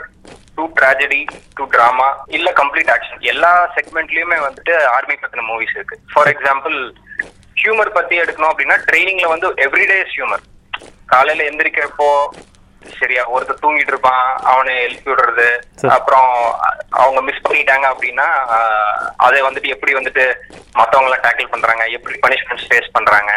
[0.58, 1.22] to tragedy
[1.56, 5.96] to drama இல்ல கம்ப்ளீட் ஆக்ஷன் எல்லா செக்மெண்ட்லயுமே வந்துட்டு ஆர்மி பத்தின மூவிஸ் இருக்கு.
[6.12, 6.76] ஃபார் எக்ஸாம்பிள்
[7.62, 10.44] ஹியூமர் பத்தி எடுக்கணும் அப்படின்னா ட்ரைனிங்ல வந்து எவ்ரிடே ஹியூமர்
[11.12, 12.08] காலையில எந்திரிக்கிறப்போ
[13.00, 15.48] சரியா ஒருத்தர் தூங்கிட்டு இருப்பான் அவனை எழுப்பி விடுறது.
[15.96, 16.30] அப்புறம்
[17.02, 18.28] அவங்க மிஸ் பண்ணிட்டாங்க அப்படின்னா
[19.26, 20.24] அதை வந்துட்டு எப்படி வந்துட்டு
[20.78, 23.32] மத்தவங்க எல்லாம் டேக்கிள் பண்றாங்க எப்படி பனிஷ்மெண்ட்ஸ் ஃபேஸ் பண்றாங்க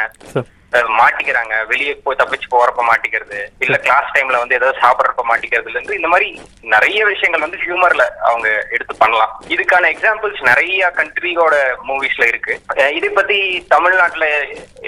[0.97, 1.53] மாட்டிக்கிறாங்க.
[1.69, 6.27] வெளியே போய் தப்பிச்சு போறப்ப மாட்டிக்கிறது இல்ல கிளாஸ் டைம்ல வந்து ஏதாவது சாப்பிடுறப்ப மாட்டிக்கிறதுல இருந்து இந்த மாதிரி
[6.73, 9.33] நிறைய விஷயங்கள் வந்து ஹியூமர்ல அவங்க எடுத்து பண்ணலாம்.
[9.55, 11.55] இதுக்கான எக்ஸாம்பிள்ஸ் நிறைய கண்ட்ரியோட
[11.87, 12.55] மூவிஸ்ல இருக்கு.
[12.97, 13.39] இதை பத்தி
[13.75, 14.27] தமிழ்நாட்டுல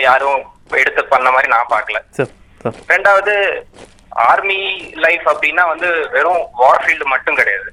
[0.08, 0.44] யாரும்
[0.82, 1.72] எடுத்து பண்ண மாதிரி நான்
[2.20, 2.32] சார்.
[2.94, 3.34] ரெண்டாவது
[4.30, 4.60] ஆர்மி
[5.06, 7.70] லைஃப் அப்படின்னா வந்து வெறும் வார் ஃபீல்டு மட்டும் கிடையாது.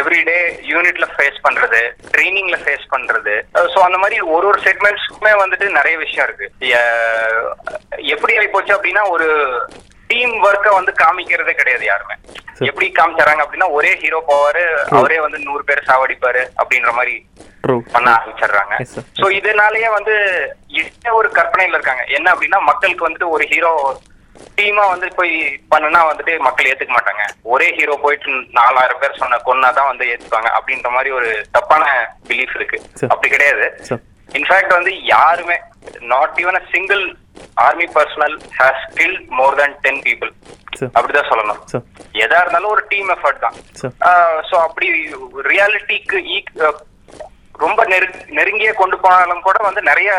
[0.00, 0.38] எவ்ரிடே
[0.70, 1.80] யூனிட்ல ஃபேஸ் பண்றது
[2.14, 3.34] ட்ரைனிங்ல ஃபேஸ் பண்றது.
[3.74, 6.48] சோ அந்த மாதிரி ஒரு ஒரு செக்மெண்ட்ஸ்க்குமே வந்துட்டு நிறைய விஷயம் இருக்கு.
[8.14, 9.28] எப்படி ஆகி போச்சு அப்படின்னா ஒரு
[10.10, 12.16] டீம் ஒர்க்கை வந்து காமிக்கிறதே கிடையாது யாருமே.
[12.68, 14.64] எப்படி காமிச்சாராங்க அப்படின்னா ஒரே ஹீரோ போவாரு
[14.98, 17.14] அவரே வந்து நூறு பேர் சாவடிப்பாரு அப்படின்ற மாதிரி
[17.94, 18.74] பண்ண ஆரம்பிச்சிடுறாங்க.
[19.20, 20.14] சோ இதனாலயே வந்து
[20.82, 22.04] என்ன ஒரு கற்பனையில இருக்காங்க?
[22.16, 23.72] என்ன அப்படின்னா மக்களுக்கு வந்துட்டு ஒரு ஹீரோ
[24.60, 25.34] டீமா வந்து போய்
[25.72, 27.24] பண்ணுனா வந்துட்டு மக்கள் ஏத்துக்க மாட்டாங்க.
[27.54, 31.84] ஒரே ஹீரோ போயிட்டு நாலாயிரம் பேர் சொன்ன கொன்னாதான் வந்து ஏத்துப்பாங்க அப்படின்ற மாதிரி ஒரு தப்பான
[32.30, 32.78] பிலீஃப் இருக்கு.
[33.12, 33.66] அப்படி கிடையாது.
[34.38, 35.56] இன்ஃபேக்ட் வந்து யாருமே
[36.12, 37.04] not even a single
[37.66, 40.30] army personnel has kill more than ten people
[40.96, 41.60] அப்படிதான் சொல்லணும்.
[42.24, 43.56] எதா இருந்தாலும் ஒரு டீம் எஃபர்ட் தான்.
[44.50, 44.88] சோ அப்படி
[45.50, 46.18] ரியாலிட்டிக்கு
[47.64, 50.10] ரொம்ப நெரு நெருங்கியே கொண்டு போனாலும் கூட வந்து நிறைய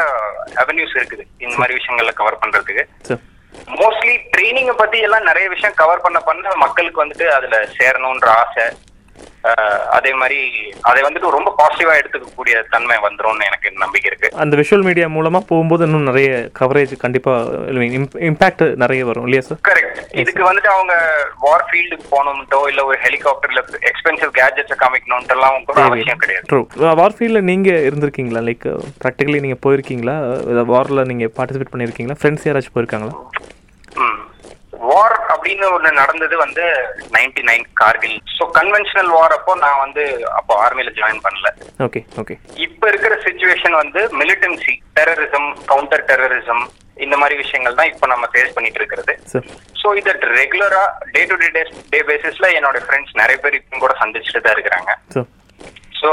[0.64, 1.24] அவென்யூஸ் இருக்குது.
[1.44, 2.84] இந்த மாதிரி விஷயங்கள்ல கவர் பண்றதுக்கு.
[3.80, 8.66] மோஸ்ட்லி ட்ரைனிங்கை பத்தி எல்லாம் நிறைய விஷயம் கவர் பண்ண பண்ண மக்களுக்கு வந்துட்டு அதுல சேரணும்ன்ற ஆசை.
[9.98, 10.40] அதே மாதிரி
[10.90, 14.28] அதை வந்துட்டு ரொம்ப பாசிட்டிவா எடுத்துக்கக்கூடிய தன்மை வந்துரும்னு எனக்கு நம்பிக்கை இருக்கு.
[14.44, 16.30] அந்த விஷுவல் மீடியா மூலமா போகும்போது இன்னும் நிறைய
[16.60, 17.34] கவரேஜ் கண்டிப்பா
[18.30, 20.94] இம்பாக்ட் நிறைய வரும் இல்லையா சார் கரெக்ட் இதுக்கு வந்துட்டு அவங்க
[21.46, 26.46] வார் ஃபீல்டுக்கு போகணும்ட்டோ இல்ல ஒரு ஹெலிகாப்டர்ல எக்ஸ்பென்சிவ் கேஜெட்ஸை காமிக்கணும்ட்டு எல்லாம் கூட அவசியம் கிடையாது.
[26.52, 26.62] ட்ரூ
[27.02, 28.44] வார்ஃபீல்டில் நீங்கள் இருந்திருக்கீங்களா?
[28.50, 28.68] லைக்
[29.04, 30.18] ப்ராக்டிகலி நீங்கள் போயிருக்கீங்களா?
[30.74, 32.18] வாரில் நீங்கள் பார்ட்டிசிபேட் பண்ணியிருக்கீங்களா?
[32.22, 33.16] ஃப்ரெண்ட்ஸ் யாராச்சும் போயிருக்காங்களா?
[34.92, 36.66] வார் அப்படின்னு ஒண்ணு நடந்தது வந்து
[37.16, 38.18] ninety nine Kargil.
[38.38, 40.04] So conventional war அப்போ நான் வந்து
[40.40, 41.50] அப்போ ஆர்மியில ஜாயின் பண்ணல.
[41.88, 46.64] ஓகே ஓகே இப்ப இருக்கிற சுச்சுவேஷன் வந்து மிலிட்டன்சி டெரரிசம் கவுண்டர் டெரரிசம்
[47.06, 49.14] இந்த மாதிரி விஷயங்கள் தான் இப்போ நம்ம ஃபேஸ் பண்ணிட்டு இருக்கிறது.
[49.82, 51.48] ஸோ இதை ரெகுலரா டே டு டே
[51.94, 54.92] டே பேசிஸ்ல என்னோட ஃப்ரெண்ட்ஸ் நிறைய பேர் இப்போ கூட சந்திச்சுட்டு தான் இருக்கிறாங்க.
[56.02, 56.12] ஸோ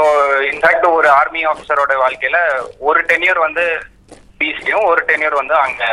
[0.51, 2.39] இன்ஃபேக்ட் ஒரு ஆர்மி ஆஃபீஸரோட வாழ்க்கையில
[2.89, 3.65] ஒரு டென்யூர் வந்து
[4.41, 5.83] பீஸ்லயும் ஒரு டென்யூர் வந்து அங்க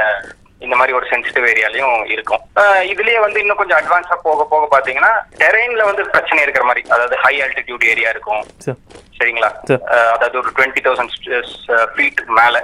[0.65, 2.43] இந்த மாதிரி ஒரு சென்சிட்டிவ் ஏரியாலையும் இருக்கும்.
[2.93, 7.35] இதுலயே வந்து இன்னும் கொஞ்சம் அட்வான்ஸா போக போக பாத்தீங்கன்னா டெரெயின்ல வந்து பிரச்சனை இருக்கிற மாதிரி அதாவது ஹை
[7.47, 8.43] ஆல்டிடியூட் ஏரியா இருக்கும்.
[9.19, 9.51] சரிங்களா?
[10.15, 11.15] அதாவது ஒரு டுவெண்ட்டி தௌசண்ட்
[11.95, 12.57] ஃபீட் மேல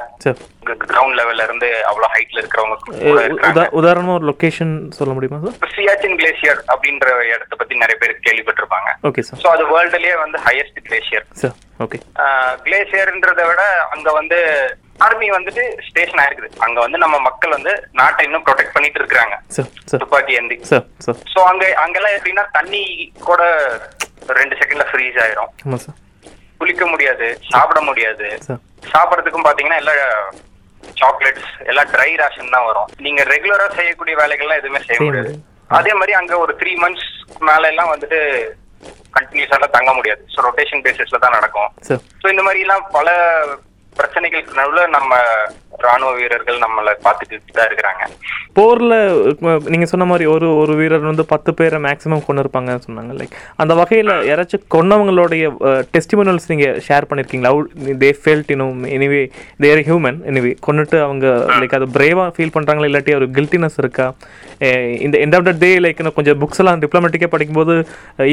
[0.91, 3.53] கிரவுண்ட் லெவல்ல இருந்து அவ்வளவு ஹைட்ல இருக்கிறவங்க கூட இருக்கிறாங்க.
[3.53, 8.91] உதா உதாரணமாக ஒரு லொக்கேஷன் சொல்ல முடியுமா சார் சியாச்சின் கிளேசியர் அப்படின்ற இடத்த பத்தி நிறைய பேர் கேள்விப்பட்டிருப்பாங்க.
[9.11, 12.01] ஓகே சார் ஸோ அது வேர்ல்டுலயே வந்து ஹையஸ்ட் கிளேசியர் சார் ஓகே
[12.67, 14.39] கிளேசியர்ன்றதை விட அங்க வந்து
[15.07, 16.51] ஆர்மி வந்துட்டு ஸ்டேஷன் ஆயிருக்குது.
[16.65, 19.37] அங்க வந்து நம்ம மக்கள் வந்து நாட்டை இன்னும் ப்ரொடெக்ட் பண்ணிட்டு இருக்காங்க
[20.03, 20.59] துப்பாக்கி ஏந்தி.
[21.33, 22.85] சோ அங்க அங்கெல்லாம் எப்படின்னா தண்ணி
[23.29, 23.43] கூட
[24.41, 25.53] ரெண்டு செகண்ட்ல ஃப்ரீஸ் ஆயிரும்.
[26.63, 28.29] குளிக்க முடியாது சாப்பிட முடியாது.
[28.95, 30.01] சாப்பிடறதுக்கும் பாத்தீங்கன்னா எல்லாம்
[31.01, 32.89] சாக்லேட்ஸ் எல்லாம் ட்ரை ரேஷன் தான் வரும்.
[33.05, 35.33] நீங்க ரெகுலரா செய்யக்கூடிய வேலைகள்லாம் எதுவுமே செய்ய முடியாது.
[35.79, 37.09] அதே மாதிரி அங்க ஒரு த்ரீ மந்த்ஸ்
[37.49, 38.19] மேல எல்லாம் வந்துட்டு
[39.17, 40.23] கண்டினியூஸா தங்க முடியாது.
[40.33, 41.71] ஸோ ரொட்டேஷன் பேசிஸ்ல தான் நடக்கும்.
[42.23, 43.09] ஸோ இந்த மாதிரி எல்லாம் பல
[43.99, 45.15] பிரச்சனைகளுக்கு நடுவில் நம்ம
[45.85, 48.03] ராணுவ வீரர்கள் நம்மளை பார்த்துட்டு தான் இருக்கிறாங்க.
[48.57, 48.95] போர்ல
[49.73, 53.13] நீங்கள் சொன்ன மாதிரி ஒரு ஒரு வீரர் வந்து பத்து பேரை மேக்ஸிமம் கொண்டு இருப்பாங்கன்னு சொன்னாங்க.
[53.21, 55.45] லைக் அந்த வகையில் யாராச்சும் கொன்னவங்களுடைய
[55.95, 57.53] டெஸ்டிமோனல்ஸ் நீங்கள் ஷேர் பண்ணியிருக்கீங்களா
[58.03, 59.23] தே ஃபெல்ட் இன்னும் எனிவே
[59.67, 61.27] தேர் ஹியூமன் எனிவே கொண்டுட்டு அவங்க
[61.63, 64.09] லைக் அது பிரேவாக ஃபீல் பண்ணுறாங்களா இல்லாட்டி ஒரு கில்ட்டினஸ் இருக்கா?
[65.07, 67.75] இந்த end of the day like இன்னும் கொஞ்சம் புக்ஸ் எல்லாம் டிப்ளமேட்டிக்காக படிக்கும்போது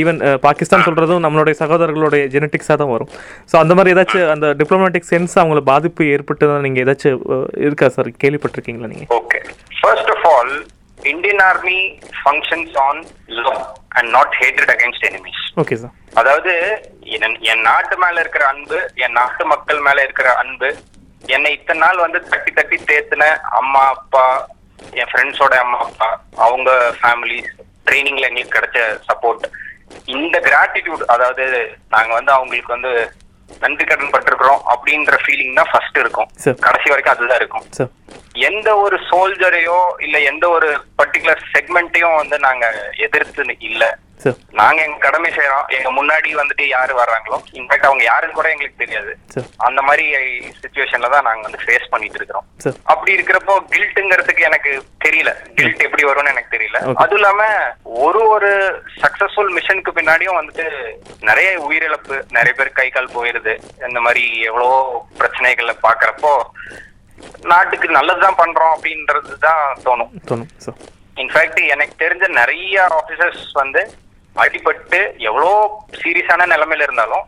[0.01, 3.11] ஈவன் பாகிஸ்தான் சொல்கிறதும் நம்மளுடைய சகோதரர்களுடைய ஜெனட்டிக்ஸாக தான் வரும்.
[3.51, 7.25] ஸோ அந்த மாதிரி ஏதாச்சும் அந்த டிப்ளமேட்டிக் சென்ஸ் அவங்கள பாதிப்பு ஏற்பட்டு தான் நீங்கள் ஏதாச்சும்
[7.63, 8.09] இருக்கா சார்?
[8.21, 9.39] கேள்விப்பட்டிருக்கீங்களா நீங்கள் okay
[9.79, 10.53] first of all
[10.99, 11.77] Indian army
[12.19, 13.01] functions on
[13.39, 13.59] love
[13.95, 16.53] and not hatred against enemies okay sir அதாவது
[17.17, 20.69] என்- என் நாட்டு மேல இருக்கிற அன்பு என் நாட்டு மக்கள் மேல இருக்கிற அன்பு
[21.29, 23.23] என்னை இத்தனை நாள் வந்து தட்டி தட்டி தேத்தின
[23.57, 24.25] அம்மா அப்பா
[24.95, 26.09] என் ஃப்ரெண்ட்ஸோட அம்மா அப்பா
[26.45, 27.39] அவங்க ஃபேமிலி
[27.87, 29.45] ட்ரைனிங்ல எங்களுக்கு கிடைச்ச சப்போர்ட்
[30.13, 31.45] இந்த கிராட்டிடியூட் அதாவது
[31.89, 32.91] நாங்க வந்து அவங்களுக்கு வந்து
[33.59, 36.29] நன்றி கடன் பட்டிருக்கிறோம் அப்படின்ற ஃபீலிங் தான் ஃபர்ஸ்ட் இருக்கும்.
[36.59, 37.89] கடைசி வரைக்கும் அதுதான் இருக்கும்.
[38.33, 40.69] எந்த ஒரு சோல்ஜரையோ இல்ல எந்த ஒரு
[41.01, 43.97] பர்டிகுலர் செக்மெண்ட்டையும் வந்து நாங்க எதிர்த்து இல்ல.
[44.59, 49.11] நாங்க எங்க கடமை செய்யறோம் எங்க முன்னாடி வந்துட்டு யாரு வர்றாங்களோ இன்ஃபேக்ட் அவங்க யாருன்னு கூட எங்களுக்கு தெரியாது.
[49.67, 50.05] அந்த மாதிரி
[50.61, 52.47] சுச்சுவேஷன்ல தான் நாங்க வந்து ஃபேஸ் பண்ணிட்டு இருக்கிறோம்.
[52.91, 54.71] அப்படி இருக்கிறப்போ கில்ட்டுங்கிறதுக்கு எனக்கு
[55.05, 55.31] தெரியல.
[55.59, 56.81] கில்ட் எப்படி வரும்னு எனக்கு தெரியல.
[57.03, 57.47] அதுவும் இல்லாம
[58.07, 58.51] ஒரு ஒரு
[59.03, 60.67] சக்சஸ்ஃபுல் மிஷனுக்கு பின்னாடியும் வந்துட்டு
[61.29, 63.55] நிறைய உயிரிழப்பு நிறைய பேர் கை கால் போயிருது.
[63.89, 64.77] இந்த மாதிரி எவ்வளவோ
[65.21, 66.33] பிரச்சனைகளை பாக்குறப்போ
[67.51, 70.11] நாட்டுக்கு நல்லதுதான் பண்றோம் அப்படின்றது தான் தோணும்.
[71.23, 73.81] இன்ஃபேக்ட் எனக்கு தெரிஞ்ச நிறைய ஆபீசர்ஸ் வந்து
[74.39, 74.99] அடிபட்டு
[75.29, 75.49] எவ்வளோ
[76.01, 77.25] சீரியஸான நிலைமையில இருந்தாலும்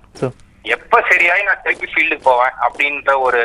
[0.65, 3.41] எப்ப சரியாயி நான் திருப்பி ஃபீல்டுக்கு போவேன் அப்படின்ற ஒரு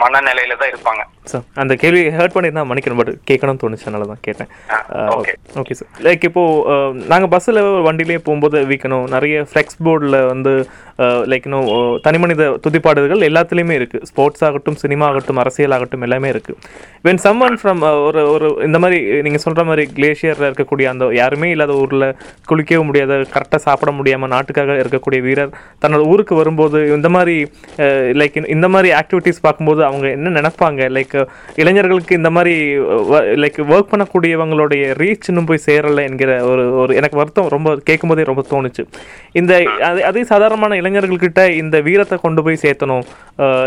[0.00, 1.02] மனநிலையில தான் இருப்பாங்க.
[1.32, 4.50] சார் அந்த கேள்வி ஹர்ட் பண்ணியிருந்தா மன்னிக்கணும் பட் கேட்கணும்னு தோணுச்சு அதனால தான் கேட்டேன்.
[5.62, 9.06] ஓகே சார் லைக் இப்போது நாங்கள் பஸ்ஸில் வண்டியிலே போகும்போது வீக்கணும்.
[9.16, 10.52] நிறைய ஃப்ளெக்ஸ் போர்டில் வந்து
[11.30, 11.68] லைக் இன்னும்
[12.04, 16.58] தனிமனித துதிப்பாடுகள் எல்லாத்துலேயுமே இருக்குது ஸ்போர்ட்ஸ் ஆகட்டும் சினிமா ஆகட்டும் அரசியல் ஆகட்டும் எல்லாமே இருக்குது
[17.06, 21.74] வென் சம்மன் ஃப்ரம் ஒரு ஒரு இந்த மாதிரி நீங்கள் சொல்கிற மாதிரி கிளேஷியரில் இருக்கக்கூடிய அந்த யாருமே இல்லாத
[21.82, 22.06] ஊரில்
[22.50, 27.36] குளிக்கவும் முடியாத கரெக்டாக சாப்பிட முடியாமல் நாட்டுக்காக இருக்கக்கூடிய வீரர் தன்னோட ஊருக்கு வரும்போது இந்த மாதிரி
[28.20, 30.82] லைக் இந்த மாதிரி ஆக்டிவிட்டீஸ் பார்க்கும்போது அவங்க என்ன நினைப்பாங்க?
[30.98, 31.17] லைக்
[31.62, 32.54] இளைஞர்களுக்கு இந்த மாதிரி
[33.42, 38.44] லைக் ஒர்க் பண்ணக்கூடியவங்களுடைய ரீச் இன்னும் போய் சேரலை என்கிற ஒரு ஒரு எனக்கு வருத்தம் ரொம்ப கேட்கும்போதே ரொம்ப
[38.52, 38.84] தோணுச்சு.
[39.40, 39.52] இந்த
[39.88, 43.04] அது அதே சாதாரணமான இளைஞர்கள்கிட்ட இந்த வீரத்தை கொண்டு போய் சேர்த்தணும்.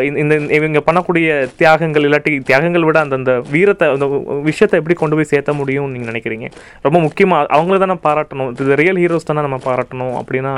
[0.08, 1.28] இந்த இந்த இவங்க பண்ணக்கூடிய
[1.62, 4.08] தியாகங்கள் இல்லாட்டி தியாகங்கள் விட அந்தந்த வீரத்தை அந்த
[4.50, 6.48] விஷயத்தை எப்படி கொண்டு போய் சேர்த்த முடியும்னு நீங்கள் நினைக்கிறீங்க?
[6.88, 8.52] ரொம்ப முக்கியமாக அவங்கள தானே பாராட்டணும்.
[8.62, 10.54] இது ரியல் ஹீரோஸ் தானே நம்ம பாராட்டணும் அப்படின்னா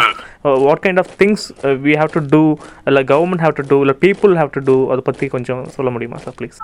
[0.66, 1.46] what kind of things
[1.86, 2.44] we have to do
[2.90, 6.20] இல்லை கவர்மெண்ட் ஹாவ் டு டூ இல்லை பீப்புள் ஹாவ் டு டூ அதை பற்றி கொஞ்சம் சொல்ல முடியுமா
[6.26, 6.60] சார் ப்ளீஸ்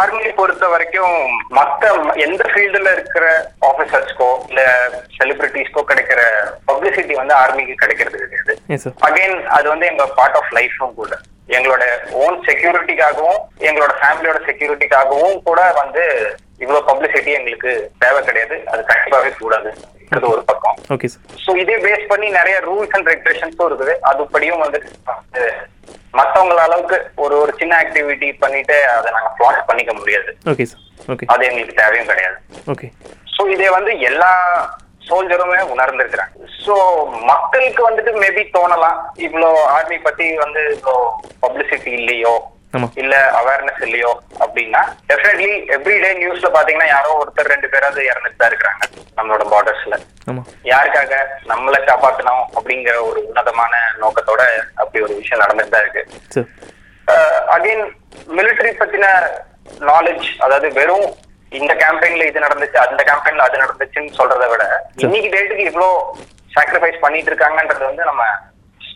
[0.00, 1.18] ஆர்மியை பொறுத்த வரைக்கும்
[1.58, 1.92] மத்த
[2.24, 3.26] எந்த ஃபீல்டுல இருக்கிற
[3.70, 4.62] ஆபீசர்ஸ்க்கோ இல்ல
[5.16, 6.22] செலிபிரிட்டிஸ்க்கோ கிடைக்கிற
[6.70, 8.54] பப்ளிசிட்டி வந்து ஆர்மிக்கு கிடைக்கிறது கிடையாது.
[9.08, 11.12] அகைன் அது வந்து எங்க பார்ட் ஆஃப் லைஃபும் கூட.
[11.56, 11.84] எங்களோட
[12.24, 16.04] ஓன் செக்யூரிட்டிக்காகவும் எங்களோட ஃபேமிலியோட செக்யூரிட்டிக்காகவும் கூட வந்து
[16.62, 17.72] இவ்வளவு பப்ளிசிட்டி எங்களுக்கு
[18.04, 18.58] தேவை கிடையாது.
[18.72, 19.70] அது கண்டிப்பாவே கூடாது.
[20.32, 20.78] ஒரு பக்கம்.
[20.94, 21.08] ஓகே
[21.44, 23.94] சோ இதே பேஸ் பண்ணி நிறைய ரூல்ஸ் அண்ட் ரெகுலேஷன்ஸும் இருக்குது.
[24.10, 24.80] அதுபடியும் வந்து
[26.18, 30.30] மத்தவங்கள அளவுக்கு ஒரு ஒரு சின்ன ஆக்டிவிட்டி பண்ணிட்டு அதை நாங்க ஃபிளாட் பண்ணிக்க முடியாது.
[30.52, 32.38] ஓகே சார் ஓகே அது எங்களுக்கு தேவையும் கிடையாது.
[32.72, 32.88] ஓகே
[33.34, 34.32] சோ இதை வந்து எல்லா
[35.08, 36.34] சோல்ஜருமே உணர்ந்திருக்கிறாங்க.
[36.64, 36.74] சோ
[37.30, 38.98] மக்களுக்கு வந்துட்டு மேபி தோணலாம்.
[39.26, 40.96] இவ்ளோ ஆர்மி பத்தி வந்து இவ்வளோ
[41.44, 42.34] பப்ளிசிட்டி இல்லையோ
[43.02, 48.82] இல்ல அவேர்னஸ் இல்லையோ அப்படின்னா டெஃபினெட்லி எவ்ரிடே நியூஸ்ல பாத்தீங்கன்னா யாரோ ஒருத்தர் ரெண்டு பேராவது இறந்துட்டு தான் இருக்கிறாங்க
[49.18, 49.96] நம்மளோட பார்டர்ஸ்ல
[50.70, 51.14] யாருக்காக?
[51.50, 54.42] நம்மளை காப்பாத்தணும் அப்படிங்கிற ஒரு உன்னதமான நோக்கத்தோட
[54.76, 56.02] அப்படி ஒரு விஷயம் நடந்துட்டு தான் இருக்கு.
[57.54, 57.84] அகைன்
[58.30, 59.06] மிலிட்டரி பத்தின
[59.88, 61.06] நாலேஜ் அதாவது வெறும்
[61.52, 64.64] இந்த கேம்பெயின்ல இது நடந்துச்சு அந்த கேம்பெயின்ல அது நடந்துச்சுன்னு சொல்றதை விட
[65.04, 65.90] இன்னைக்கு டேட்டுக்கு இவ்ளோ
[66.52, 68.22] சாக்ரிஃபைஸ் பண்ணிட்டு இருக்காங்கன்றது வந்து நம்ம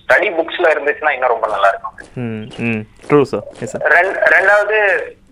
[0.09, 1.97] ஸ்டடி புக்ஸ்ல இருந்துச்சுன்னா இன்னும் ரொம்ப நல்லா இருக்கும்
[4.33, 4.79] ரெண்டாவது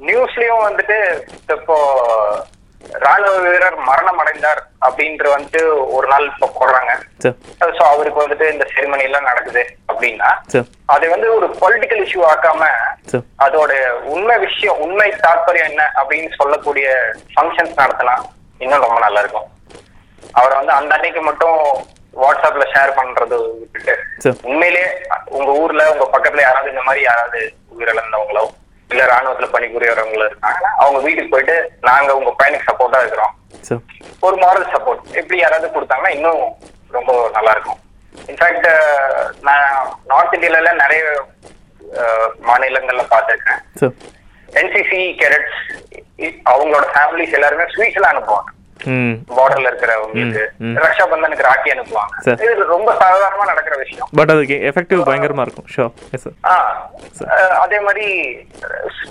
[0.07, 0.97] நியூஸ்லயும் வந்துட்டு
[1.55, 1.77] இப்போ
[3.01, 6.93] ராணுவ வீரர் மரணம் அடைந்தார் அப்படின்ற வந்துட்டு ஒரு நாள் இப்போ போடுறாங்க.
[7.71, 10.31] சோ அவருக்கு வந்துட்டு இந்த செரிமனி எல்லாம் நடக்குது அப்படின்னா
[10.87, 12.69] அதை வந்து ஒரு பொலிட்டிக்கல் இஷ்யூ ஆக்காம
[13.45, 13.73] அதோட
[14.07, 16.89] உண்மை விஷயம் உண்மை தாற்பயம் என்ன அப்படின்னு சொல்லக்கூடிய
[17.33, 18.17] ஃபங்க்ஷன்ஸ் நடத்தினா
[18.61, 19.49] இன்னும் ரொம்ப நல்லா இருக்கும்
[20.35, 21.59] அவரை வந்து அந்த அன்னைக்கு மட்டும்
[22.23, 23.39] வாட்ஸ்அப்ல ஷேர் பண்றது
[24.49, 24.89] உண்மையிலேயே
[25.39, 27.41] உங்க ஊர்ல உங்க பக்கத்துல யாராவது இந்த மாதிரி யாராவது
[27.77, 28.45] உயிரிழந்தவங்களோ
[28.91, 33.35] இல்ல ராணுவத்துல பணிபுரியறவங்களோ இருக்காங்கன்னா அவங்க வீட்டுக்கு போயிட்டு நாங்க உங்க பையனுக்கு சப்போர்ட்டா இருக்கிறோம்.
[34.23, 36.43] ஒரு மாரல் சப்போர்ட் எப்படி யாராவது கொடுத்தாங்கன்னா இன்னும்
[36.91, 37.81] ரொம்ப நல்லா இருக்கும்
[38.29, 38.69] இன்ஃபேக்ட்
[39.41, 39.65] நான்
[40.07, 41.03] நார்த் இந்தியால நிறைய
[42.49, 43.61] மாநிலங்கள்ல பார்த்திருக்கேன்.
[44.49, 45.59] என்சிசி கேடட்ஸ்
[46.53, 48.51] அவங்களோட ஃபேமிலிஸ் எல்லாருமே ஸ்வீட்ஸ் எல்லாம் அனுப்புவாங்க
[49.31, 50.43] பார்டர்ல இருக்கிறவங்களுக்கு.
[50.81, 52.15] ரக்ஷா பந்தனுக்கு ராக்கி அனுப்புவாங்க.
[52.47, 54.09] இது ரொம்ப சாதாரணமா நடக்கிற விஷயம்.
[54.19, 55.69] பட் அதுக்கு எஃபெக்டிவ் பயங்கரமாக இருக்கும்.
[56.17, 56.29] எஸ்
[57.29, 58.07] அஹ், அதே மாதிரி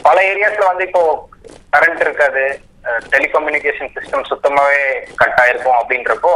[0.01, 1.03] பல ஏரியாஸ்ல வந்து இப்போ
[1.73, 2.45] கரண்ட் இருக்காது.
[3.11, 4.81] டெலிகம்யூனிகேஷன் சிஸ்டம் சுத்தமாவே
[5.15, 6.33] கட் ஆயிருக்கும் அப்படின்றப்போ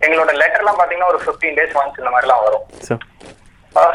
[0.00, 2.64] எங்களோட லெட்டர் எல்லாம் பாத்தீங்கன்னா ஒரு 15 டேஸ் ஒன்ஸ் இந்த மாதிரி எல்லாம் வரும்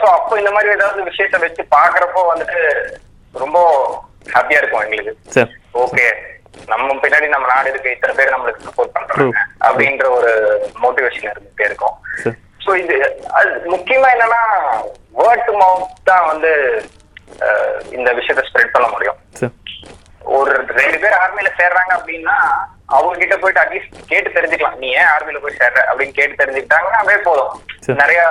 [0.02, 2.60] ஸோ அப்போ இந்த மாதிரி ஏதாவது விஷயத்த வச்சு பாக்குறப்போ வந்துட்டு
[3.34, 3.60] ரொம்ப
[4.34, 5.14] ஹாப்பியா இருக்கும் எங்களுக்கு.
[5.84, 6.06] ஓகே
[6.72, 9.42] நம்ம பின்னாடி நம்ம நாடு இருக்கு இத்தனை பேர் நம்மளுக்கு சப்போர்ட் பண்றாங்க.
[9.68, 10.32] அப்படின்ற ஒரு
[10.84, 11.96] மோட்டிவேஷன் இருந்துட்டே இருக்கும்.
[12.66, 12.98] ஸோ இது
[13.40, 14.42] அது முக்கியமா என்னன்னா
[15.22, 16.52] வேர்ட் டு மவுத் தான் வந்து
[17.98, 19.20] இந்த விஷயத்த ஸ்ப்ரெட் பண்ண முடியும்.
[20.38, 22.36] ஒரு ரெண்டு பேர் ஆர்மில சேர்றாங்க அப்படின்னா
[22.98, 24.80] அவங்க கிட்ட போயிட்டு அட்லீஸ்ட் கேட்டு தெரிஞ்சுக்கலாம்.
[24.82, 25.82] நீ ஏன் ஆர்மில போய் சேர்ற?
[25.92, 27.54] அப்படின்னு கேட்டு தெரிஞ்சுக்கிட்டாங்கன்னா அதே போதும்.
[28.02, 28.22] நிறைய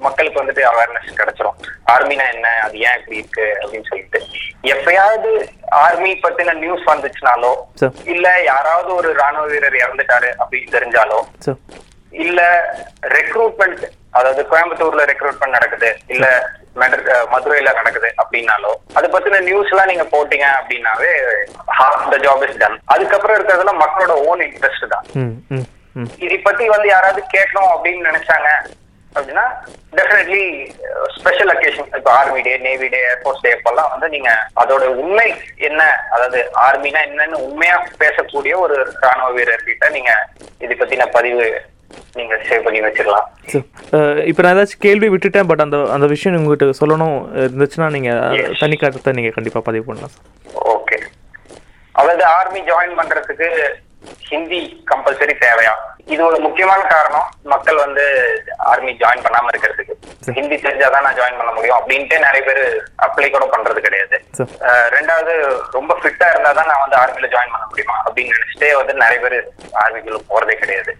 [0.00, 1.56] மக்களுக்கு வந்துட்டு அவேர்னஸ் கிடைச்சிரும்.
[1.94, 2.48] ஆர்மினா என்ன?
[2.64, 3.46] அது ஏன் இப்படி இருக்கு?
[3.62, 4.20] அப்படின்னு சொல்லிட்டு.
[4.74, 5.30] எப்பயாவது
[5.84, 7.52] ஆர்மி பத்தின நியூஸ் வந்துச்சுனாலோ
[8.06, 11.18] இல்ல யாராவது ஒரு ராணுவ வீரர் இறந்துட்டாரு அப்படின்னு தெரிஞ்சாலோ
[12.20, 12.40] இல்ல
[13.18, 13.82] ரெக்ரூட்மெண்ட்
[14.12, 16.26] அதாவது கோயம்புத்தூர்ல ரெக்ரூட்மெண்ட் நடக்குது இல்ல
[17.32, 21.10] மதுரையில நடக்குது அப்படின்னாலோ அது பத்தின நியூஸ் எல்லாம் நீங்க போட்டீங்க அப்படின்னாவே
[21.78, 25.06] half the job is done அதுக்கப்புறம் இருக்கிறதுல மக்களோட ஓன் இன்ட்ரெஸ்ட் தான்.
[26.24, 28.50] இதை பத்தி வந்து யாராவது கேட்கணும் அப்படின்னு நினைச்சாங்க
[29.12, 29.44] அப்படின்னா
[29.98, 30.42] டெஃபினெட்லி
[31.16, 34.30] ஸ்பெஷல் அக்கேஷன் இப்போ army day navy day air force day அப்பெல்லாம் வந்து நீங்க
[34.62, 35.26] அதோட உண்மை
[35.68, 35.80] என்ன?
[36.14, 40.12] அதாவது ஆர்மினா என்னன்னு உண்மையா பேசக்கூடிய ஒரு ராணுவ வீரர்கிட்ட நீங்க
[40.64, 41.46] இதை பத்தின பதிவு
[42.18, 43.26] நீங்க சேவ் பண்ணி வச்சிடலாம்.
[43.50, 43.62] சரி
[44.30, 49.12] இப்போ நான் ஏதாச்சும் கேள்வி விட்டுட்டேன் பட் அந்த அந்த விஷயம் உங்ககிட்ட சொல்லணும் இருந்துச்சுன்னா நீங்கள் தனி கருத்தை
[49.18, 50.14] நீங்கள் கண்டிப்பாக பதிவு பண்ணலாம்
[50.74, 50.98] ஓகே
[51.94, 53.48] அதாவது ஆர்மி ஜாயின் பண்றதுக்கு
[54.30, 54.60] ஹிந்தி
[54.90, 55.72] கம்பல்சரி தேவையா?
[56.14, 57.26] இது ஒரு முக்கியமான காரணம்.
[57.52, 58.04] மக்கள் வந்து
[58.70, 59.94] ஆர்மி ஜாயின் பண்ணாம இருக்கிறதுக்கு.
[60.36, 62.62] ஹிந்தி தெரிஞ்சாதான் நான் ஜாயின் பண்ண முடியும் அப்படின்ட்டு நிறைய பேர்
[63.06, 64.16] அப்ளை கூட பண்றது கிடையாது.
[64.96, 65.34] ரெண்டாவது
[65.76, 67.96] ரொம்ப ஃபிட்டா இருந்தா தான் நான் வந்து ஆர்மில ஜாயின் பண்ண முடியுமா?
[68.06, 69.38] அப்படின்னு நினைச்சிட்டே வந்து நிறைய பேர்
[69.82, 70.94] ஆர்மிக்குள்ள போறதே கிடையாது.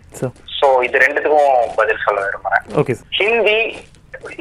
[0.59, 3.03] சோ இது ரெண்டுத்துக்கும் பதில் சொல்ல விரும்புறேன்.
[3.21, 3.59] ஹிந்தி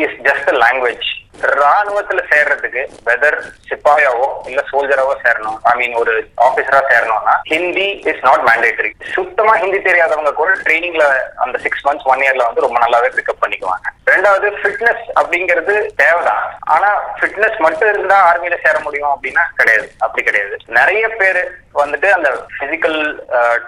[0.06, 1.10] இஸ் ஜஸ்ட் லாங்குவேஜ்
[1.41, 5.58] ராணுவத்துல சேர்றதுக்கு வெதர் சிப்பாயாவோ இல்ல சோல்ஜராவோ சேரணும்.
[5.63, 11.58] ஐ மீன் ஒரு ஆபீசரா சேரணும்னா ஹிந்தி இஸ் நாட் மேண்டேட்டரி சுத்தமா ஹிந்தி தெரியாதவங்க கூட ட்ரைனிங்ல அந்த
[11.58, 13.88] சிக்ஸ் மந்த்ஸ் ஒன் இயர்ல வந்து ரொம்ப நல்லாவே பிக்கப் பண்ணிக்குவாங்க.
[14.06, 16.58] ரெண்டாவது ஃபிட்னஸ் அப்படிங்கிறது தேவைதான்.
[16.60, 19.91] ஆனா ஃபிட்னஸ் மட்டும் இருந்தா ஆர்மியில சேர முடியும் அப்படின்னா கிடையாது.
[19.99, 20.58] அப்படி கிடையாது.
[20.65, 22.29] நிறைய பேர் வந்துட்டு அந்த
[22.60, 22.99] பிசிக்கல்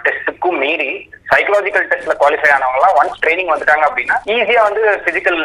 [0.06, 0.92] டெஸ்ட்டுக்கும் uh, மீறி
[1.32, 5.40] சைக்கலாஜிக்கல் டெஸ்ட்ல குவாலிஃபை ஆனவங்க எல்லாம் ஒன்ஸ் ட்ரைனிங் வந்துட்டாங்க அப்படின்னா ஈஸியா வந்து பிசிக்கல்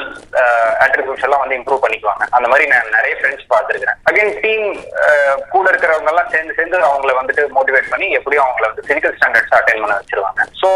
[0.84, 2.24] அட்ரிபியூட்ஸ் uh, எல்லாம் வந்து இம்ப்ரூவ் பண்ணிக்குவாங்க.
[2.36, 4.66] அந்த மாதிரி நான் நிறைய ஃப்ரெண்ட்ஸ் பார்த்துருக்கேன் அகைன் டீம்
[5.04, 9.56] uh, கூட இருக்கிறவங்க எல்லாம் சேர்ந்து சேர்ந்து அவங்கள வந்துட்டு மோட்டிவேட் பண்ணி எப்படியும் அவங்கள வந்து பிசிக்கல் ஸ்டாண்டர்ட்ஸ்
[9.58, 10.48] அட்டைன் பண்ண வச்சிருவாங்க.
[10.62, 10.70] ஸோ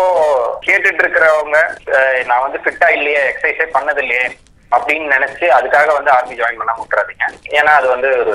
[0.68, 1.58] கேட்டுட்டு இருக்கிறவங்க
[2.30, 4.26] நான் வந்து ஃபிட்டா இல்லையே எக்ஸசைஸே பண்ணது இல்லையே
[4.72, 7.24] அப்படின்னு நினைச்சு அதுக்காக வந்து ஆர்மி ஜாயின் பண்ண விட்டுறாதீங்க.
[7.58, 8.34] ஏன்னா அது வந்து ஒரு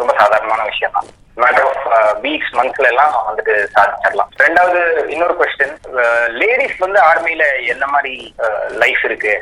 [0.00, 1.08] ரொம்ப சாதாரணமான விஷயம் தான்
[1.42, 1.86] மேட்டர் ஆஃப்
[2.24, 4.30] வீக்ஸ் மந்த்ஸ்ல எல்லாம் வந்துட்டு சாதிச்சிடலாம்.
[4.44, 4.80] ரெண்டாவது
[5.14, 5.74] இன்னொரு கொஸ்டின்
[6.40, 8.14] லேடிஸ் வந்து ஆர்மியில என்ன மாதிரி
[8.82, 9.32] லைஃப் இருக்கு?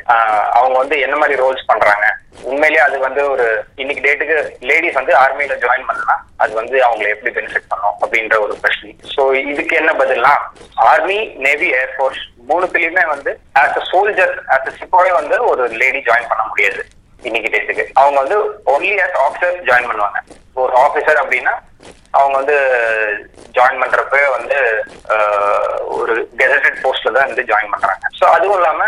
[0.57, 2.07] அவங்க வந்து என்ன மாதிரி ரோல்ஸ் பண்றாங்க?
[2.49, 3.45] உண்மையிலேயே அது வந்து ஒரு
[3.81, 4.37] இன்னைக்கு டேட்டுக்கு
[4.69, 6.21] லேடிஸ் வந்து ஆர்மியில ஜாயின் பண்ணலாம்.
[6.43, 10.33] அது வந்து அவங்களை எப்படி பெனிஃபிட் பண்ணும் அப்படின்ற ஒரு கொஸ்டின் ஸோ இதுக்கு என்ன பதில்னா
[10.91, 16.29] ஆர்மி நேவி ஏர்ஃபோர்ஸ் மூணுத்துலயுமே வந்து as a soldier as a சிப்பாவே வந்து ஒரு லேடி ஜாயின்
[16.33, 16.83] பண்ண முடியாது.
[17.27, 18.37] இன்னைக்கு டேட்டுக்கு அவங்க வந்து
[18.73, 20.19] ஒன்லி அஸ் ஆஃபீஸர் ஜாயின் பண்ணுவாங்க.
[20.61, 21.53] ஒரு ஆஃபீஸர் அப்படின்னா
[22.19, 22.57] அவங்க வந்து
[23.55, 24.57] ஜாயின் பண்றப்ப வந்து
[25.97, 28.03] ஒரு கெசட்டட் போஸ்ட்ல தான் வந்து ஜாயின் பண்றாங்க.
[28.19, 28.83] ஸோ அதுவும் இல்லாம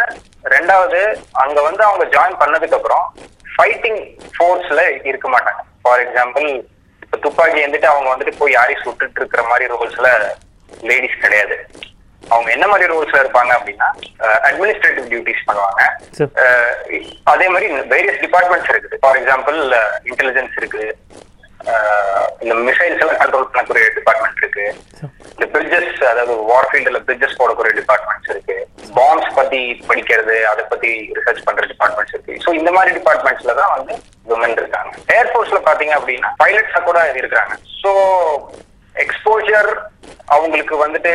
[0.55, 0.99] ரெண்டாவது
[1.43, 3.05] அங்க வந்து அவங்க ஜாயின் பண்ணதுக்கு அப்புறம்
[3.53, 4.01] ஃபைட்டிங்
[4.35, 5.61] ஃபோர்ஸ்ல இருக்க மாட்டாங்க.
[5.83, 6.47] ஃபார் எக்ஸாம்பிள்
[7.03, 10.09] இப்ப துப்பாக்கி வந்துட்டு அவங்க வந்துட்டு போய் யாரையும் சுட்டுட்டு இருக்கிற மாதிரி ரோல்ஸ்ல
[10.89, 11.57] லேடிஸ் கிடையாது.
[12.33, 13.87] அவங்க என்ன மாதிரி ரோல்ஸ்ல இருப்பாங்க அப்படின்னா
[14.47, 15.81] அட்மினிஸ்ட்ரேட்டிவ் டியூட்டிஸ் பண்ணுவாங்க.
[17.33, 18.99] அதே மாதிரி வேரியஸ் டிபார்ட்மெண்ட்ஸ் இருக்குது.
[19.03, 19.59] ஃபார் எக்ஸாம்பிள்
[20.11, 20.83] இன்டெலிஜென்ஸ் இருக்கு
[22.43, 24.65] இந்த மிசைல்ஸ் எல்லாம் கண்ட்ரோல் பண்ணக்கூடிய டிபார்ட்மெண்ட் இருக்கு.
[25.33, 28.55] இந்த பிரிட்ஜஸ் அதாவது வார்ஃபீல்டுல பிரிட்ஜஸ் போடக்கூடிய டிபார்ட்மெண்ட்ஸ் இருக்கு.
[28.97, 29.59] பாம்ஸ் பத்தி
[29.89, 32.35] படிக்கிறது அதை பத்தி ரிசர்ச் பண்ற டிபார்ட்மெண்ட்ஸ் இருக்கு.
[32.45, 33.95] ஸோ இந்த மாதிரி டிபார்ட்மெண்ட்ஸ்ல தான் வந்து
[34.31, 34.93] விமன் இருக்காங்க.
[35.17, 37.55] ஏர்ஃபோர்ஸ்ல பாத்தீங்க அப்படின்னா பைலட்ஸா கூட இருக்காங்க.
[37.81, 37.91] ஸோ
[39.05, 39.71] எக்ஸ்போஜர்
[40.35, 41.13] அவங்களுக்கு வந்துட்டு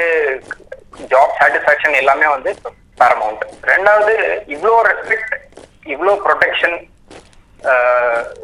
[1.11, 2.51] ஜாப் சாட்டிஸ்பாக்சன் எல்லாமே வந்து
[2.99, 4.15] பேரமௌண்ட் ரெண்டாவது
[4.55, 5.35] இவ்வளோ ரெஸ்பெக்ட்
[5.87, 6.77] இவ்வளோ ப்ரொடெக்ஷன்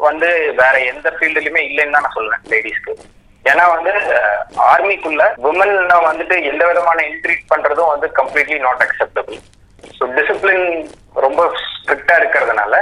[0.00, 2.92] வந்து வேற எந்த ஃபீல்டுலயுமே இல்லைன்னு தான் நான் சொல்லுவேன் லேடிஸ்க்கு
[3.44, 3.92] ஏன்னா வந்து
[4.68, 5.74] ஆர்மிக்குள்ள உமன்
[6.06, 9.38] வந்துட்டு எந்த விதமான இன்ட்ரீட் பண்றதும் வந்து completely not acceptable
[9.98, 10.66] so discipline
[11.16, 12.74] ரொம்ப ஸ்ட்ரிக்டா இருக்கிறதுனால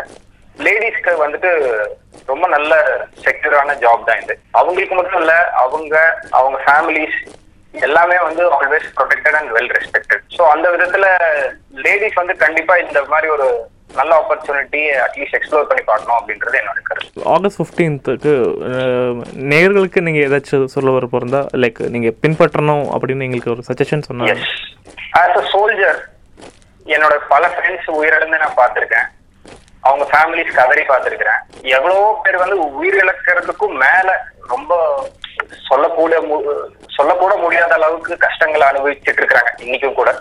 [0.56, 1.50] லேடிஸ்க்கு வந்துட்டு
[2.28, 2.72] ரொம்ப நல்ல
[3.24, 4.34] செக்யூரான ஜாப் தான் இது.
[4.54, 5.94] அவங்களுக்கு மட்டும் இல்ல அவங்க
[6.32, 7.18] அவங்க ஃபேமிலிஸ்
[7.86, 11.06] எல்லாமே வந்து always protected and well respected so அந்த விதத்துல
[11.86, 13.48] லேடிஸ் வந்து கண்டிப்பா இந்த மாதிரி ஒரு
[13.98, 17.22] நல்ல ஆப்பர்ச்சுனிட்டி அட்லீஸ்ட் எக்ஸ்ப்ளோர் பண்ணி பார்க்கணும் அப்படின்றது என்னோட கருத்து.
[17.34, 18.32] ஆகஸ்ட் ஃபிஃப்டீன்த்துக்கு
[19.52, 24.36] நேயர்களுக்கு நீங்கள் ஏதாச்சும் சொல்ல வர போகிறதா லைக் நீங்கள் பின்பற்றணும் அப்படின்னு எங்களுக்கு ஒரு சஜஷன் சொன்னாங்க.
[25.20, 26.00] ஆஸ் அ சோல்ஜர்
[26.86, 29.06] என்னோட பல ஃப்ரெண்ட்ஸ் உயிரிழந்து நான் பார்த்திருக்கேன்.
[29.86, 31.40] அவங்க ஃபேமிலிஸ் கதறி பார்த்திருக்கிறேன்.
[31.76, 34.08] எவ்வளவோ பேர் வந்து உயிரிழக்கிறதுக்கும் மேல
[34.52, 34.74] ரொம்ப
[35.68, 39.48] சொல்லக்கூட மு- சொல்லக்கூட முடியாத அளவுக்கு கஷ்டங்களை அனுபவிச்சுட்டு இருக்கிறாங்க.
[39.56, 40.20] இன்னைக்கும் கூட.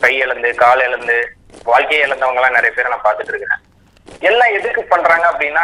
[0.00, 3.58] கை இழந்து கால் இழந்து வாழ்க்கையை இழந்தவங்க எல்லாம் நிறைய பேரை நான் பார்த்துட்டு இருக்கிறேன்.
[4.20, 5.62] எல்லாம் எதுக்கு பண்றாங்க அப்படின்னா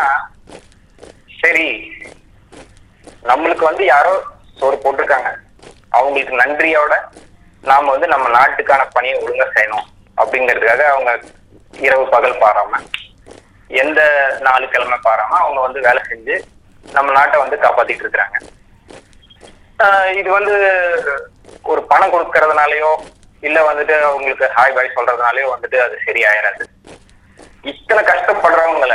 [1.40, 1.92] சரி
[3.24, 4.22] நம்மளுக்கு வந்து யாரோ
[4.56, 5.34] சோறு போட்டிருக்காங்க.
[5.90, 6.96] அவங்களுக்கு நன்றியோட
[7.62, 9.84] நாம வந்து நம்ம நாட்டுக்கான பணியை ஒழுங்கா செய்யணும்
[10.16, 11.20] அப்படிங்கிறதுக்காக அவங்க
[11.72, 12.80] இரவு பகல் பாராம
[13.68, 16.40] எந்த நாலு கிழமை பாராம அவங்க வந்து வேலை செஞ்சு
[16.92, 18.57] நம்ம நாட்டை வந்து காப்பாத்திட்டு இருக்கிறாங்க.
[20.20, 20.54] இது வந்து
[21.72, 22.90] ஒரு பணம் கொடுக்கறதுனாலயோ
[23.48, 26.62] இல்ல வந்துட்டு அவங்களுக்கு ஹாய் பாய் சொல்றதுனாலயோ வந்துட்டு அது சரியாயிராது.
[27.72, 28.94] இத்தனை கஷ்டப்படுறவங்கள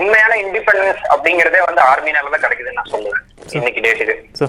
[0.00, 3.24] உண்மையான இண்டிபெண்டன்ஸ் அப்படிங்கறதே வந்து ஆர்மினால தான் கிடைக்குதுன்னு நான் சொல்லுவேன்.
[3.58, 4.48] இன்னைக்கு டேட்டுக்கு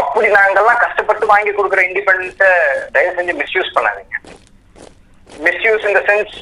[0.00, 2.50] அப்படி நாங்கெல்லாம் கஷ்டப்பட்டு வாங்கி கொடுக்குற இண்டிபெண்டன்ஸ
[2.94, 4.16] தயவு செஞ்சு மிஸ்யூஸ் பண்ணாதீங்க.
[5.46, 6.34] மிஸ்யூஸ் இந்த சென்ஸ்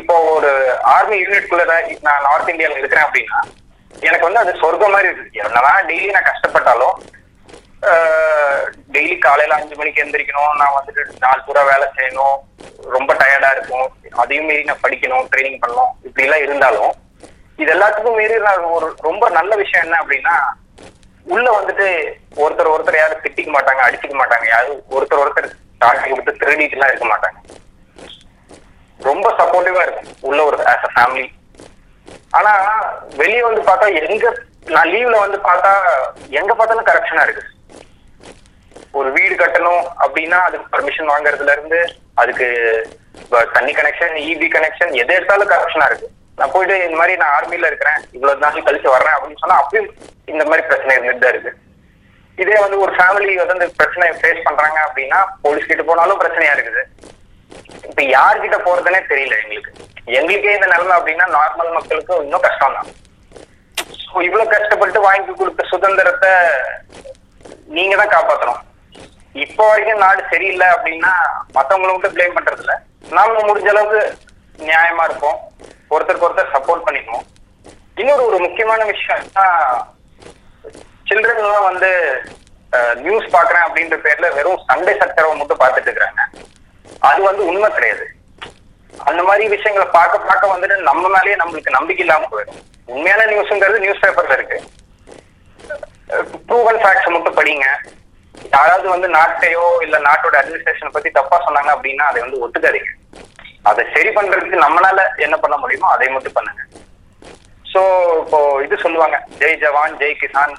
[0.00, 0.50] இப்போ ஒரு
[0.96, 1.64] ஆர்மி யூனிட்குள்ள
[2.08, 3.40] நான் நார்த் இந்தியால இருக்கிறேன் அப்படின்னா
[4.08, 6.96] எனக்கு வந்து அது சொர்க்கம் மாதிரி இருக்கு என்னதான் டெய்லி நான் கஷ்டப்பட்டாலும்
[8.94, 10.54] டெய்லி காலையில அஞ்சு மணிக்கு எந்திரிக்கணும்.
[10.60, 12.36] நான் வந்துட்டு நாலு பூரா வேலை செய்யணும்.
[12.94, 13.88] ரொம்ப டயர்டா இருக்கும்.
[14.22, 15.92] அதையும் மீறி நான் படிக்கணும் ட்ரைனிங் பண்ணணும்.
[16.06, 16.92] இப்படி எல்லாம் இருந்தாலும்
[17.62, 20.36] இது எல்லாத்துக்கும் மீறி நான் ஒரு ரொம்ப நல்ல விஷயம் என்ன அப்படின்னா
[21.34, 21.86] உள்ள வந்துட்டு
[22.42, 24.46] ஒருத்தர் ஒருத்தர் யாரும் திட்டிக்க மாட்டாங்க அடிச்சுக்க மாட்டாங்க.
[24.54, 25.48] யாரும் ஒருத்தர் ஒருத்தர்
[25.84, 27.38] தாக்கி கொடுத்து திருடிட்டு எல்லாம் இருக்க மாட்டாங்க.
[29.00, 30.10] ரொம்ப சப்போர்ட்டிவா இருக்கும்.
[30.28, 31.26] உள்ள ஒரு ஆஸ் அ ஃபேமிலி
[32.38, 32.52] ஆனா
[33.20, 34.26] வெளியே வந்து பார்த்தா எங்க
[34.74, 35.72] நான் லீவ்ல வந்து பார்த்தா
[36.40, 37.44] எங்க பார்த்தாலும் கரெக்ஷனா இருக்கு.
[38.98, 41.80] ஒரு வீடு கட்டணும் அப்படின்னா அதுக்கு பர்மிஷன் வாங்குறதுல இருந்து
[42.22, 42.46] அதுக்கு
[43.56, 46.08] தண்ணி கனெக்ஷன் இபி கனெக்ஷன் எது எடுத்தாலும் கரெக்ஷனா இருக்கு.
[46.38, 49.88] நான் போயிட்டு இந்த மாதிரி நான் ஆர்மியில இருக்கிறேன் இவ்வளவு நாள் கழிச்சு வர்றேன் அப்படின்னு சொன்னா அப்பயும்
[50.32, 51.52] இந்த மாதிரி பிரச்சனை இருந்துட்டு தான் இருக்கு.
[52.38, 56.82] இதே வந்து ஒரு ஃபேமிலி வந்து இந்த பிரச்சனை ஃபேஸ் பண்றாங்க அப்படின்னா போலீஸ் கிட்ட போனாலும் பிரச்சனையா இருக்குது.
[57.88, 59.72] இப்ப யார்கிட்ட போறதுனே தெரியல எங்களுக்கு.
[60.18, 62.90] எங்களுக்கே இந்த நிலைமை அப்படின்னா நார்மல் மக்களுக்கு இன்னும் கஷ்டம் தான்
[64.26, 66.30] இவ்வளவு கஷ்டப்பட்டு வாங்கி கொடுத்த சுதந்திரத்தை
[67.76, 68.60] நீங்க தான் காப்பாத்தணும்.
[69.44, 71.12] இப்போ வரைக்கும் நாடு சரியில்லை அப்படின்னா
[71.56, 72.74] மத்தவங்களை மட்டும் பிளேம் பண்றது இல்ல
[73.16, 74.00] நாம முடிஞ்ச அளவுக்கு
[74.68, 75.38] நியாயமா இருப்போம்.
[75.94, 77.26] ஒருத்தருக்கு ஒருத்தர் சப்போர்ட் பண்ணிக்குவோம்
[78.00, 79.22] இன்னொரு ஒரு முக்கியமான விஷயம்
[81.10, 81.90] சில்ட்ரன் எல்லாம் வந்து
[83.04, 86.22] நியூஸ் பாக்குறேன் அப்படின்ற பேர்ல வெறும் சண்டை சக்கரவை மட்டும் பார்த்துட்டு இருக்கிறாங்க.
[87.08, 88.04] அது வந்து உண்மை கிடையாது.
[89.08, 92.60] அந்த மாதிரி விஷயங்களை பார்க்க பார்க்க வந்துட்டு நம்ம மேலேயே நம்மளுக்கு நம்பிக்கை இல்லாம போயிடும்.
[92.94, 94.58] உண்மையான நியூஸ்ங்கிறது நியூஸ் பேப்பர்ல இருக்கு.
[96.48, 97.66] ப்ரூவல் ஃபேக்ட்ஸ் மட்டும் படிங்க.
[98.54, 102.92] யாராவது வந்து நாட்டையோ இல்ல நாட்டோட அட்மினிஸ்ட்ரேஷனை பத்தி தப்பா சொன்னாங்க அப்படின்னா அதை வந்து ஒத்துக்காதீங்க.
[103.70, 106.62] அதை சரி பண்றதுக்கு நம்மளால என்ன பண்ண முடியுமோ அதை மட்டும் பண்ணுங்க.
[107.72, 107.80] சோ
[108.24, 110.54] இப்போ இது சொல்லுவாங்க ஜெய் ஜவான் ஜெய் கிசான்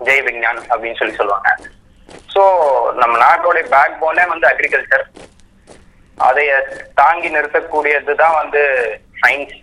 [0.00, 1.48] ஜெய் விஞ்ஞான் அப்படின்னு சொல்லி சொல்லுவாங்க.
[2.34, 2.42] சோ
[3.00, 5.04] நம்ம நாட்டோட பேக் போனே வந்து அக்ரிகல்ச்சர்
[6.18, 6.52] அதைய
[7.00, 8.62] தாங்கி நிறுத்தக்கூடியது தான் வந்து
[9.22, 9.54] சயின்ஸ்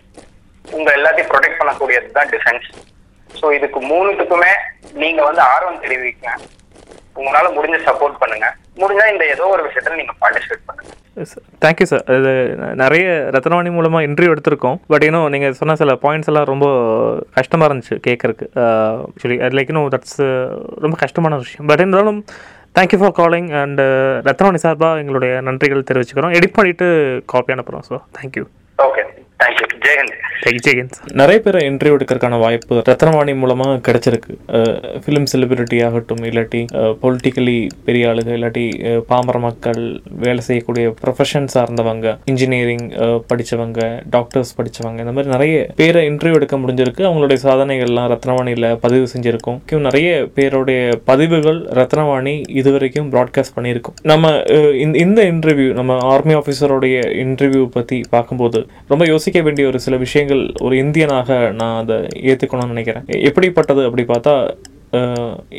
[0.64, 2.68] உங்க எல்லாத்தையும் ப்ரொடெக்ட் பண்ணக்கூடியது தான் டிஃபென்ஸ்
[3.30, 4.52] ஸோ இதுக்கு மூணுத்துக்குமே
[5.02, 6.32] நீங்க வந்து ஆர்வம் தெரிவிக்கங்க
[7.20, 8.46] உங்களால முடிஞ்ச சப்போர்ட் பண்ணுங்க.
[8.80, 10.92] முடிஞ்சா இந்த ஏதோ ஒரு விஷயத்துல நீங்க பார்ட்டிசிபேட் பண்ணுங்க.
[11.64, 12.32] தேங்க்யூ சார் இது
[12.82, 13.06] நிறைய
[13.36, 14.78] ரத்னவாணி மூலமாக இன்டர்வியூ எடுத்திருக்கோம்.
[14.92, 16.66] பட் இன்னும் நீங்கள் சொன்ன சில பாயிண்ட்ஸ் எல்லாம் ரொம்ப
[17.38, 20.20] கஷ்டமாக இருந்துச்சு கேட்கறக்கு ஆக்சுவலி அது லைக் இன்னும் தட்ஸ்
[20.86, 21.66] ரொம்ப கஷ்டமான விஷயம்.
[21.70, 22.20] பட் இருந்தாலும்
[22.78, 23.82] thank you for calling and
[24.28, 26.34] Ratnavani சார்பாக எங்களுடைய நன்றிகள் தெரிவிச்சுக்கிறோம்.
[26.40, 26.88] எடிட் பண்ணிவிட்டு
[27.34, 28.44] காப்பி அனுப்புகிறோம் ஸோ தேங்க்யூ
[28.88, 29.04] ஓகே
[31.20, 34.34] நிறைய பேரை இன்டர்வியூ எடுக்கிறதுக்கான வாய்ப்பு ரத்னவாணி மூலமாக கிடைச்சிருக்கு.
[35.02, 36.60] ஃபிலிம் செலிபிரிட்டி ஆகட்டும் இல்லாட்டி
[37.02, 38.64] பொலிட்டிக்கலி பெரிய ஆளுங்க இல்லாட்டி
[39.10, 39.80] பாமர மக்கள்
[40.24, 42.86] வேலை செய்யக்கூடிய ப்ரொஃபஷன் சார்ந்தவங்க இன்ஜினியரிங்
[43.30, 43.80] படித்தவங்க
[44.14, 47.04] டாக்டர்ஸ் படித்தவங்க இந்த மாதிரி நிறைய பேரை இன்டர்வியூ எடுக்க முடிஞ்சிருக்கு.
[47.08, 49.60] அவங்களுடைய சாதனைகள்லாம் ரத்னவாணியில் பதிவு செஞ்சுருக்கோம்.
[49.88, 53.98] நிறைய பேருடைய பதிவுகள் ரத்னவாணி இதுவரைக்கும் ப்ராட்காஸ்ட் பண்ணியிருக்கோம்.
[54.12, 54.32] நம்ம
[54.84, 58.60] இந்த இந்த இன்டர்வியூ நம்ம ஆர்மி ஆஃபீஸருடைய இன்டர்வியூ பற்றி பார்க்கும்போது
[58.94, 63.04] ரொம்ப யோசிக்க வேண்டிய ஒரு சில விஷயங்கள் ஒரு இந்தியனாக நான் அதை ஏற்றுக்கணும்னு நினைக்கிறேன்.
[63.28, 64.34] எப்படிப்பட்டது அப்படி பார்த்தா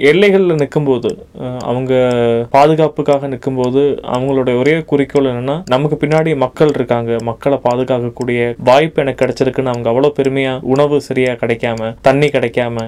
[0.10, 1.10] எல்லைகளில் நிற்கும்போது
[1.70, 1.92] அவங்க
[2.56, 3.82] பாதுகாப்புக்காக நிற்கும்போது
[4.16, 7.12] அவங்களுடைய ஒரே குறிக்கோள் என்னன்னா நமக்கு பின்னாடி மக்கள் இருக்காங்க.
[7.30, 8.40] மக்களை பாதுகாக்கக்கூடிய
[8.70, 12.86] வாய்ப்பு எனக்கு கிடைச்சிருக்குன்னு அவங்க அவ்வளோ பெருமையாக உணவு சரியாக கிடைக்காம தண்ணி கிடைக்காம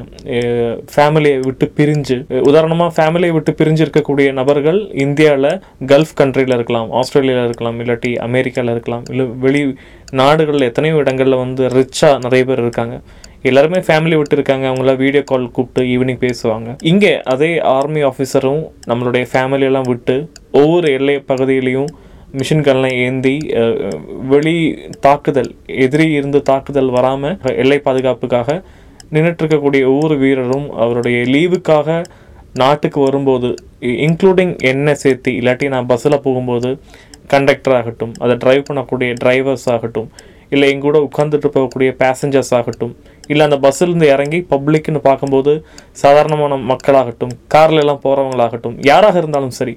[0.94, 2.18] ஃபேமிலியை விட்டு பிரிஞ்சு
[2.52, 5.52] உதாரணமாக ஃபேமிலியை விட்டு பிரிஞ்சு இருக்கக்கூடிய நபர்கள் இந்தியாவில்
[5.94, 9.62] கல்ஃப் கண்ட்ரியில் இருக்கலாம் ஆஸ்திரேலியாவில் இருக்கலாம் இல்லாட்டி அமெரிக்காவில் இருக்கலாம் இல்லை வெளி
[10.22, 12.96] நாடுகளில் எத்தனையோ இடங்களில் வந்து ரிச்சாக நிறைய பேர் இருக்காங்க.
[13.50, 16.70] எல்லாருமே ஃபேமிலி விட்டு இருக்காங்க அவங்கள வீடியோ கால் கூப்பிட்டு ஈவினிங் பேசுவாங்க.
[16.92, 20.16] இங்கே அதே ஆர்மி ஆஃபீஸரும் நம்மளுடைய ஃபேமிலியெல்லாம் விட்டு
[20.62, 21.90] ஒவ்வொரு எல்லை பகுதியிலையும்
[22.40, 23.36] மிஷின்கள்லாம் ஏந்தி
[24.32, 24.56] வெளி
[25.00, 25.52] தாக்குதல்
[25.86, 28.56] எதிரி இருந்து தாக்குதல் வராமல் எல்லை பாதுகாப்புக்காக
[29.14, 31.98] நின்றுட்டு இருக்கக்கூடிய ஒவ்வொரு வீரரும் அவருடைய லீவுக்காக
[32.62, 33.50] நாட்டுக்கு வரும்போது
[34.06, 36.70] இன்க்ளூடிங் என்ன சேர்த்து இல்லாட்டி நான் பஸ்ஸில் போகும்போது
[37.34, 40.10] கண்டக்டர் ஆகட்டும் அதை ட்ரைவ் பண்ணக்கூடிய டிரைவர்ஸ் ஆகட்டும்
[40.50, 42.94] இல்லை எங்கூட உட்காந்துட்டு போகக்கூடிய பேசஞ்சர்ஸ் ஆகட்டும்
[43.30, 45.52] இல்லை அந்த பஸ்ஸிலேருந்து இறங்கி பப்ளிக்னு பார்க்கும்போது
[45.96, 49.76] சாதாரணமான மக்களாகட்டும் கார்ல எல்லாம் போகிறவங்களாகட்டும் யாராக இருந்தாலும் சரி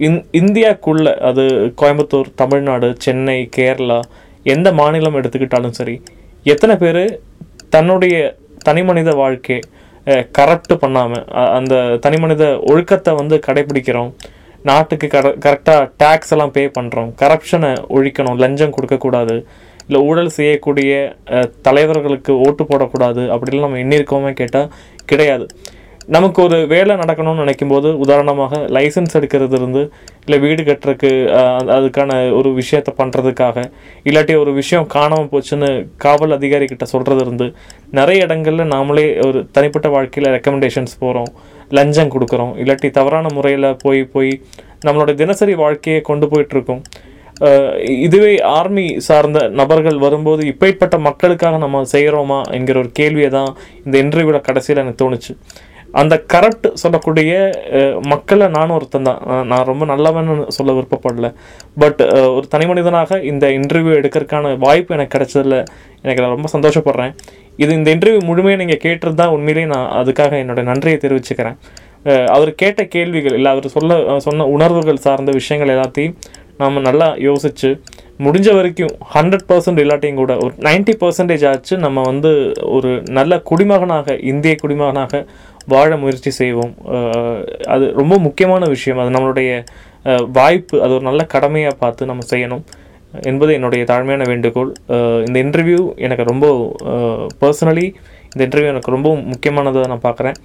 [0.00, 1.44] இந் இந்தியாக்குள்ளே அது
[1.74, 3.98] கோயம்புத்தூர் தமிழ்நாடு சென்னை கேரளா
[4.46, 5.94] எந்த மாநிலம் எடுத்துக்கிட்டாலும் சரி
[6.46, 7.04] எத்தனை பேர்
[7.68, 8.14] தன்னுடைய
[8.64, 9.58] தனிமனித வாழ்க்கை
[10.32, 14.10] கரப்ட் பண்ணாமல் அந்த தனிமனித ஒழுக்கத்தை வந்து கடைபிடிக்கிறோம்
[14.64, 19.36] நாட்டுக்கு கர கரெக்டாக டேக்ஸ் எல்லாம் பே பண்ணுறோம் கரப்ஷனை ஒழிக்கணும் லஞ்சம் கொடுக்கக்கூடாது
[19.86, 20.90] இல்லை ஊழல் செய்யக்கூடிய
[21.68, 24.70] தலைவர்களுக்கு ஓட்டு போடக்கூடாது அப்படிலாம் நம்ம எண்ணிருக்கோமே கேட்டால்
[25.12, 25.46] கிடையாது.
[26.14, 29.82] நமக்கு ஒரு வேலை நடக்கணும்னு நினைக்கும் போது உதாரணமாக லைசன்ஸ் எடுக்கிறது இருந்து
[30.24, 31.10] இல்லை வீடு கட்டுறதுக்கு
[31.76, 33.64] அதுக்கான ஒரு விஷயத்த பண்ணுறதுக்காக
[34.08, 35.70] இல்லாட்டி ஒரு விஷயம் காணாமல் போச்சுன்னு
[36.04, 37.46] காவல் அதிகாரி கிட்ட சொல்கிறது இருந்து
[37.98, 41.30] நிறைய இடங்களில் நாமளே ஒரு தனிப்பட்ட வாழ்க்கையில் ரெக்கமெண்டேஷன்ஸ் போகிறோம்
[41.78, 44.32] லஞ்சம் கொடுக்குறோம் இல்லாட்டி தவறான முறையில் போய் போய்
[44.86, 46.84] நம்மளோட தினசரி வாழ்க்கையை கொண்டு போயிட்டுருக்கோம்.
[48.06, 53.52] இதுவே ஆர்மி சார்ந்த நபர்கள் வரும்போது இப்பேற்பட்ட மக்களுக்காக நம்ம செய்கிறோமா என்கிற ஒரு கேள்வியை தான்
[53.84, 55.32] இந்த இன்டர்வியூவில் கடைசியில் எனக்கு தோணுச்சு.
[56.00, 57.32] அந்த கரெக்ட் சொல்லக்கூடிய
[58.12, 59.20] மக்களை நானும் ஒருத்தன் தான்.
[59.50, 61.28] நான் ரொம்ப நல்லவன்னு சொல்ல விருப்பப்படல.
[61.82, 62.00] பட்
[62.36, 65.58] ஒரு தனி மனிதனாக இந்த இன்டர்வியூ எடுக்கிறதுக்கான வாய்ப்பு எனக்கு கிடைச்சதுல
[66.04, 67.12] எனக்கு நான் ரொம்ப சந்தோஷப்படுறேன்.
[67.62, 71.58] இது இந்த இன்டர்வியூ முழுமையாக நீங்கள் கேட்டது தான் உண்மையிலேயே நான் அதுக்காக என்னுடைய நன்றியை தெரிவிச்சுக்கிறேன்.
[72.36, 76.16] அவர் கேட்ட கேள்விகள் இல்லை அவர் சொல்ல சொன்ன உணர்வுகள் சார்ந்த விஷயங்கள் எல்லாத்தையும்
[76.60, 77.70] நாம் நல்லா யோசித்து
[78.24, 82.30] முடிஞ்ச வரைக்கும் ஹண்ட்ரட் பர்சன்ட் இல்லாட்டியும் கூட ஒரு 90% பர்சன்டேஜ் ஆச்சு நம்ம வந்து
[82.76, 85.22] ஒரு நல்ல குடிமகனாக இந்திய குடிமகனாக
[85.72, 86.72] வாழ முயற்சி செய்வோம்.
[87.74, 89.00] அது ரொம்ப முக்கியமான விஷயம்.
[89.02, 89.50] அது நம்மளுடைய
[90.38, 92.64] வாய்ப்பு அது ஒரு நல்ல கடமையாக பார்த்து நம்ம செய்யணும்
[93.30, 94.70] என்பது என்னுடைய தாழ்மையான வேண்டுகோள்.
[95.26, 96.46] இந்த இன்டர்வியூ எனக்கு ரொம்ப
[97.42, 97.86] பர்சனலி
[98.32, 100.38] இந்த இன்டர்வியூ எனக்கு ரொம்ப முக்கியமானதாக நான் பார்க்குறேன்.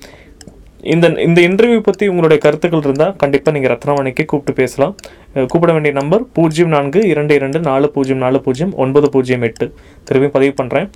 [0.94, 4.94] இந்த இந்த இன்டர்வியூ பற்றி உங்களுடைய கருத்துக்கள் இருந்தால் கண்டிப்பாக நீங்கள் ரத்னவாணிக்கு கூப்பிட்டு பேசலாம்.
[5.36, 9.66] கூப்பிட வேண்டிய நம்பர் பூஜ்ஜியம் நான்கு இரண்டு இரண்டு நாலு பூஜ்ஜியம் நாலு பூஜ்ஜியம் ஒன்பது பூஜ்ஜியம் எட்டு.
[10.08, 10.88] திரும்பி பதிவு பண்ணுறேன்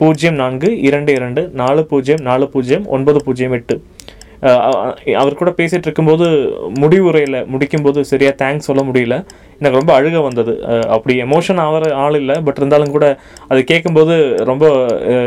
[0.00, 3.76] பூஜ்ஜியம் நான்கு இரண்டு இரண்டு நாலு பூஜ்ஜியம் நாலு பூஜ்ஜியம் ஒன்பது பூஜ்ஜியம் எட்டு.
[5.20, 6.26] அவர் கூட பேசிகிட்டு இருக்கும்போது
[6.80, 9.16] முடிவுரையில் முடிக்கும்போது சரியாக தேங்க்ஸ் சொல்ல முடியல.
[9.58, 10.52] எனக்கு ரொம்ப அழுக வந்தது.
[10.96, 13.06] அப்படி எமோஷன் ஆகிற ஆள் இல்லை பட் இருந்தாலும் கூட
[13.50, 14.14] அது கேட்கும்போது
[14.50, 14.64] ரொம்ப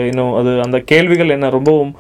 [0.10, 1.92] இன்னும் அது அந்த கேள்விகள் என்ன ரொம்பவும்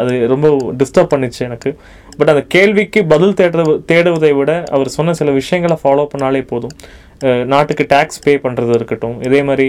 [0.00, 0.48] அது ரொம்ப
[0.80, 1.70] டிஸ்டர்ப் பண்ணிச்சு எனக்கு.
[2.18, 6.74] பட் அந்த கேள்விக்கு பதில் தேடுற தேடுவதை விட அவர் சொன்ன சில விஷயங்களை ஃபாலோ பண்ணாலே போதும்.
[7.52, 9.16] நாட்டுக்கு டேக்ஸ் பே பண்ணுறது இருக்கட்டும்.
[9.26, 9.66] இதே மாதிரி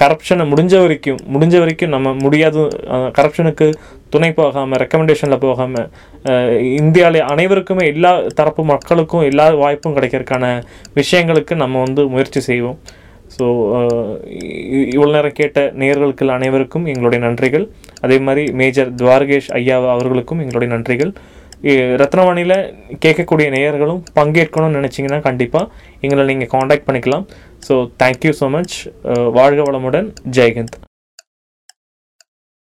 [0.00, 2.62] கரப்ஷனை முடிஞ்ச வரைக்கும் முடிஞ்ச வரைக்கும் நம்ம முடியாது
[3.18, 3.66] கரப்ஷனுக்கு
[4.14, 5.88] துணை போகாமல் ரெக்கமெண்டேஷனில் போகாமல்
[6.80, 10.46] இந்தியாவில் அனைவருக்குமே எல்லா தரப்பு மக்களுக்கும் எல்லா வாய்ப்பும் கிடைக்கிறதுக்கான
[11.00, 12.78] விஷயங்களுக்கு நம்ம வந்து முயற்சி செய்வோம்.
[13.36, 13.46] ஸோ
[13.78, 14.12] uh,
[14.94, 17.66] இவ்வளோ நேரம் கேட்ட நேயர்களுக்கு அனைவருக்கும் எங்களுடைய நன்றிகள்.
[18.06, 21.12] அதே மாதிரி மேஜர் துவாரகேஷ் ஐயா அவர்களுக்கும் எங்களுடைய நன்றிகள்.
[22.02, 22.58] ரத்னவாணியில்
[23.04, 25.70] கேட்கக்கூடிய நேயர்களும் பங்கேற்கணும்னு நினச்சிங்கன்னா கண்டிப்பாக
[26.06, 27.26] எங்களை நீங்கள் காண்டாக்ட் பண்ணிக்கலாம்.
[27.68, 28.76] ஸோ தேங்க்யூ ஸோ மச்
[29.38, 30.10] வாழ்க வளமுடன்.
[30.38, 30.78] ஜெய்ஹிந்த்.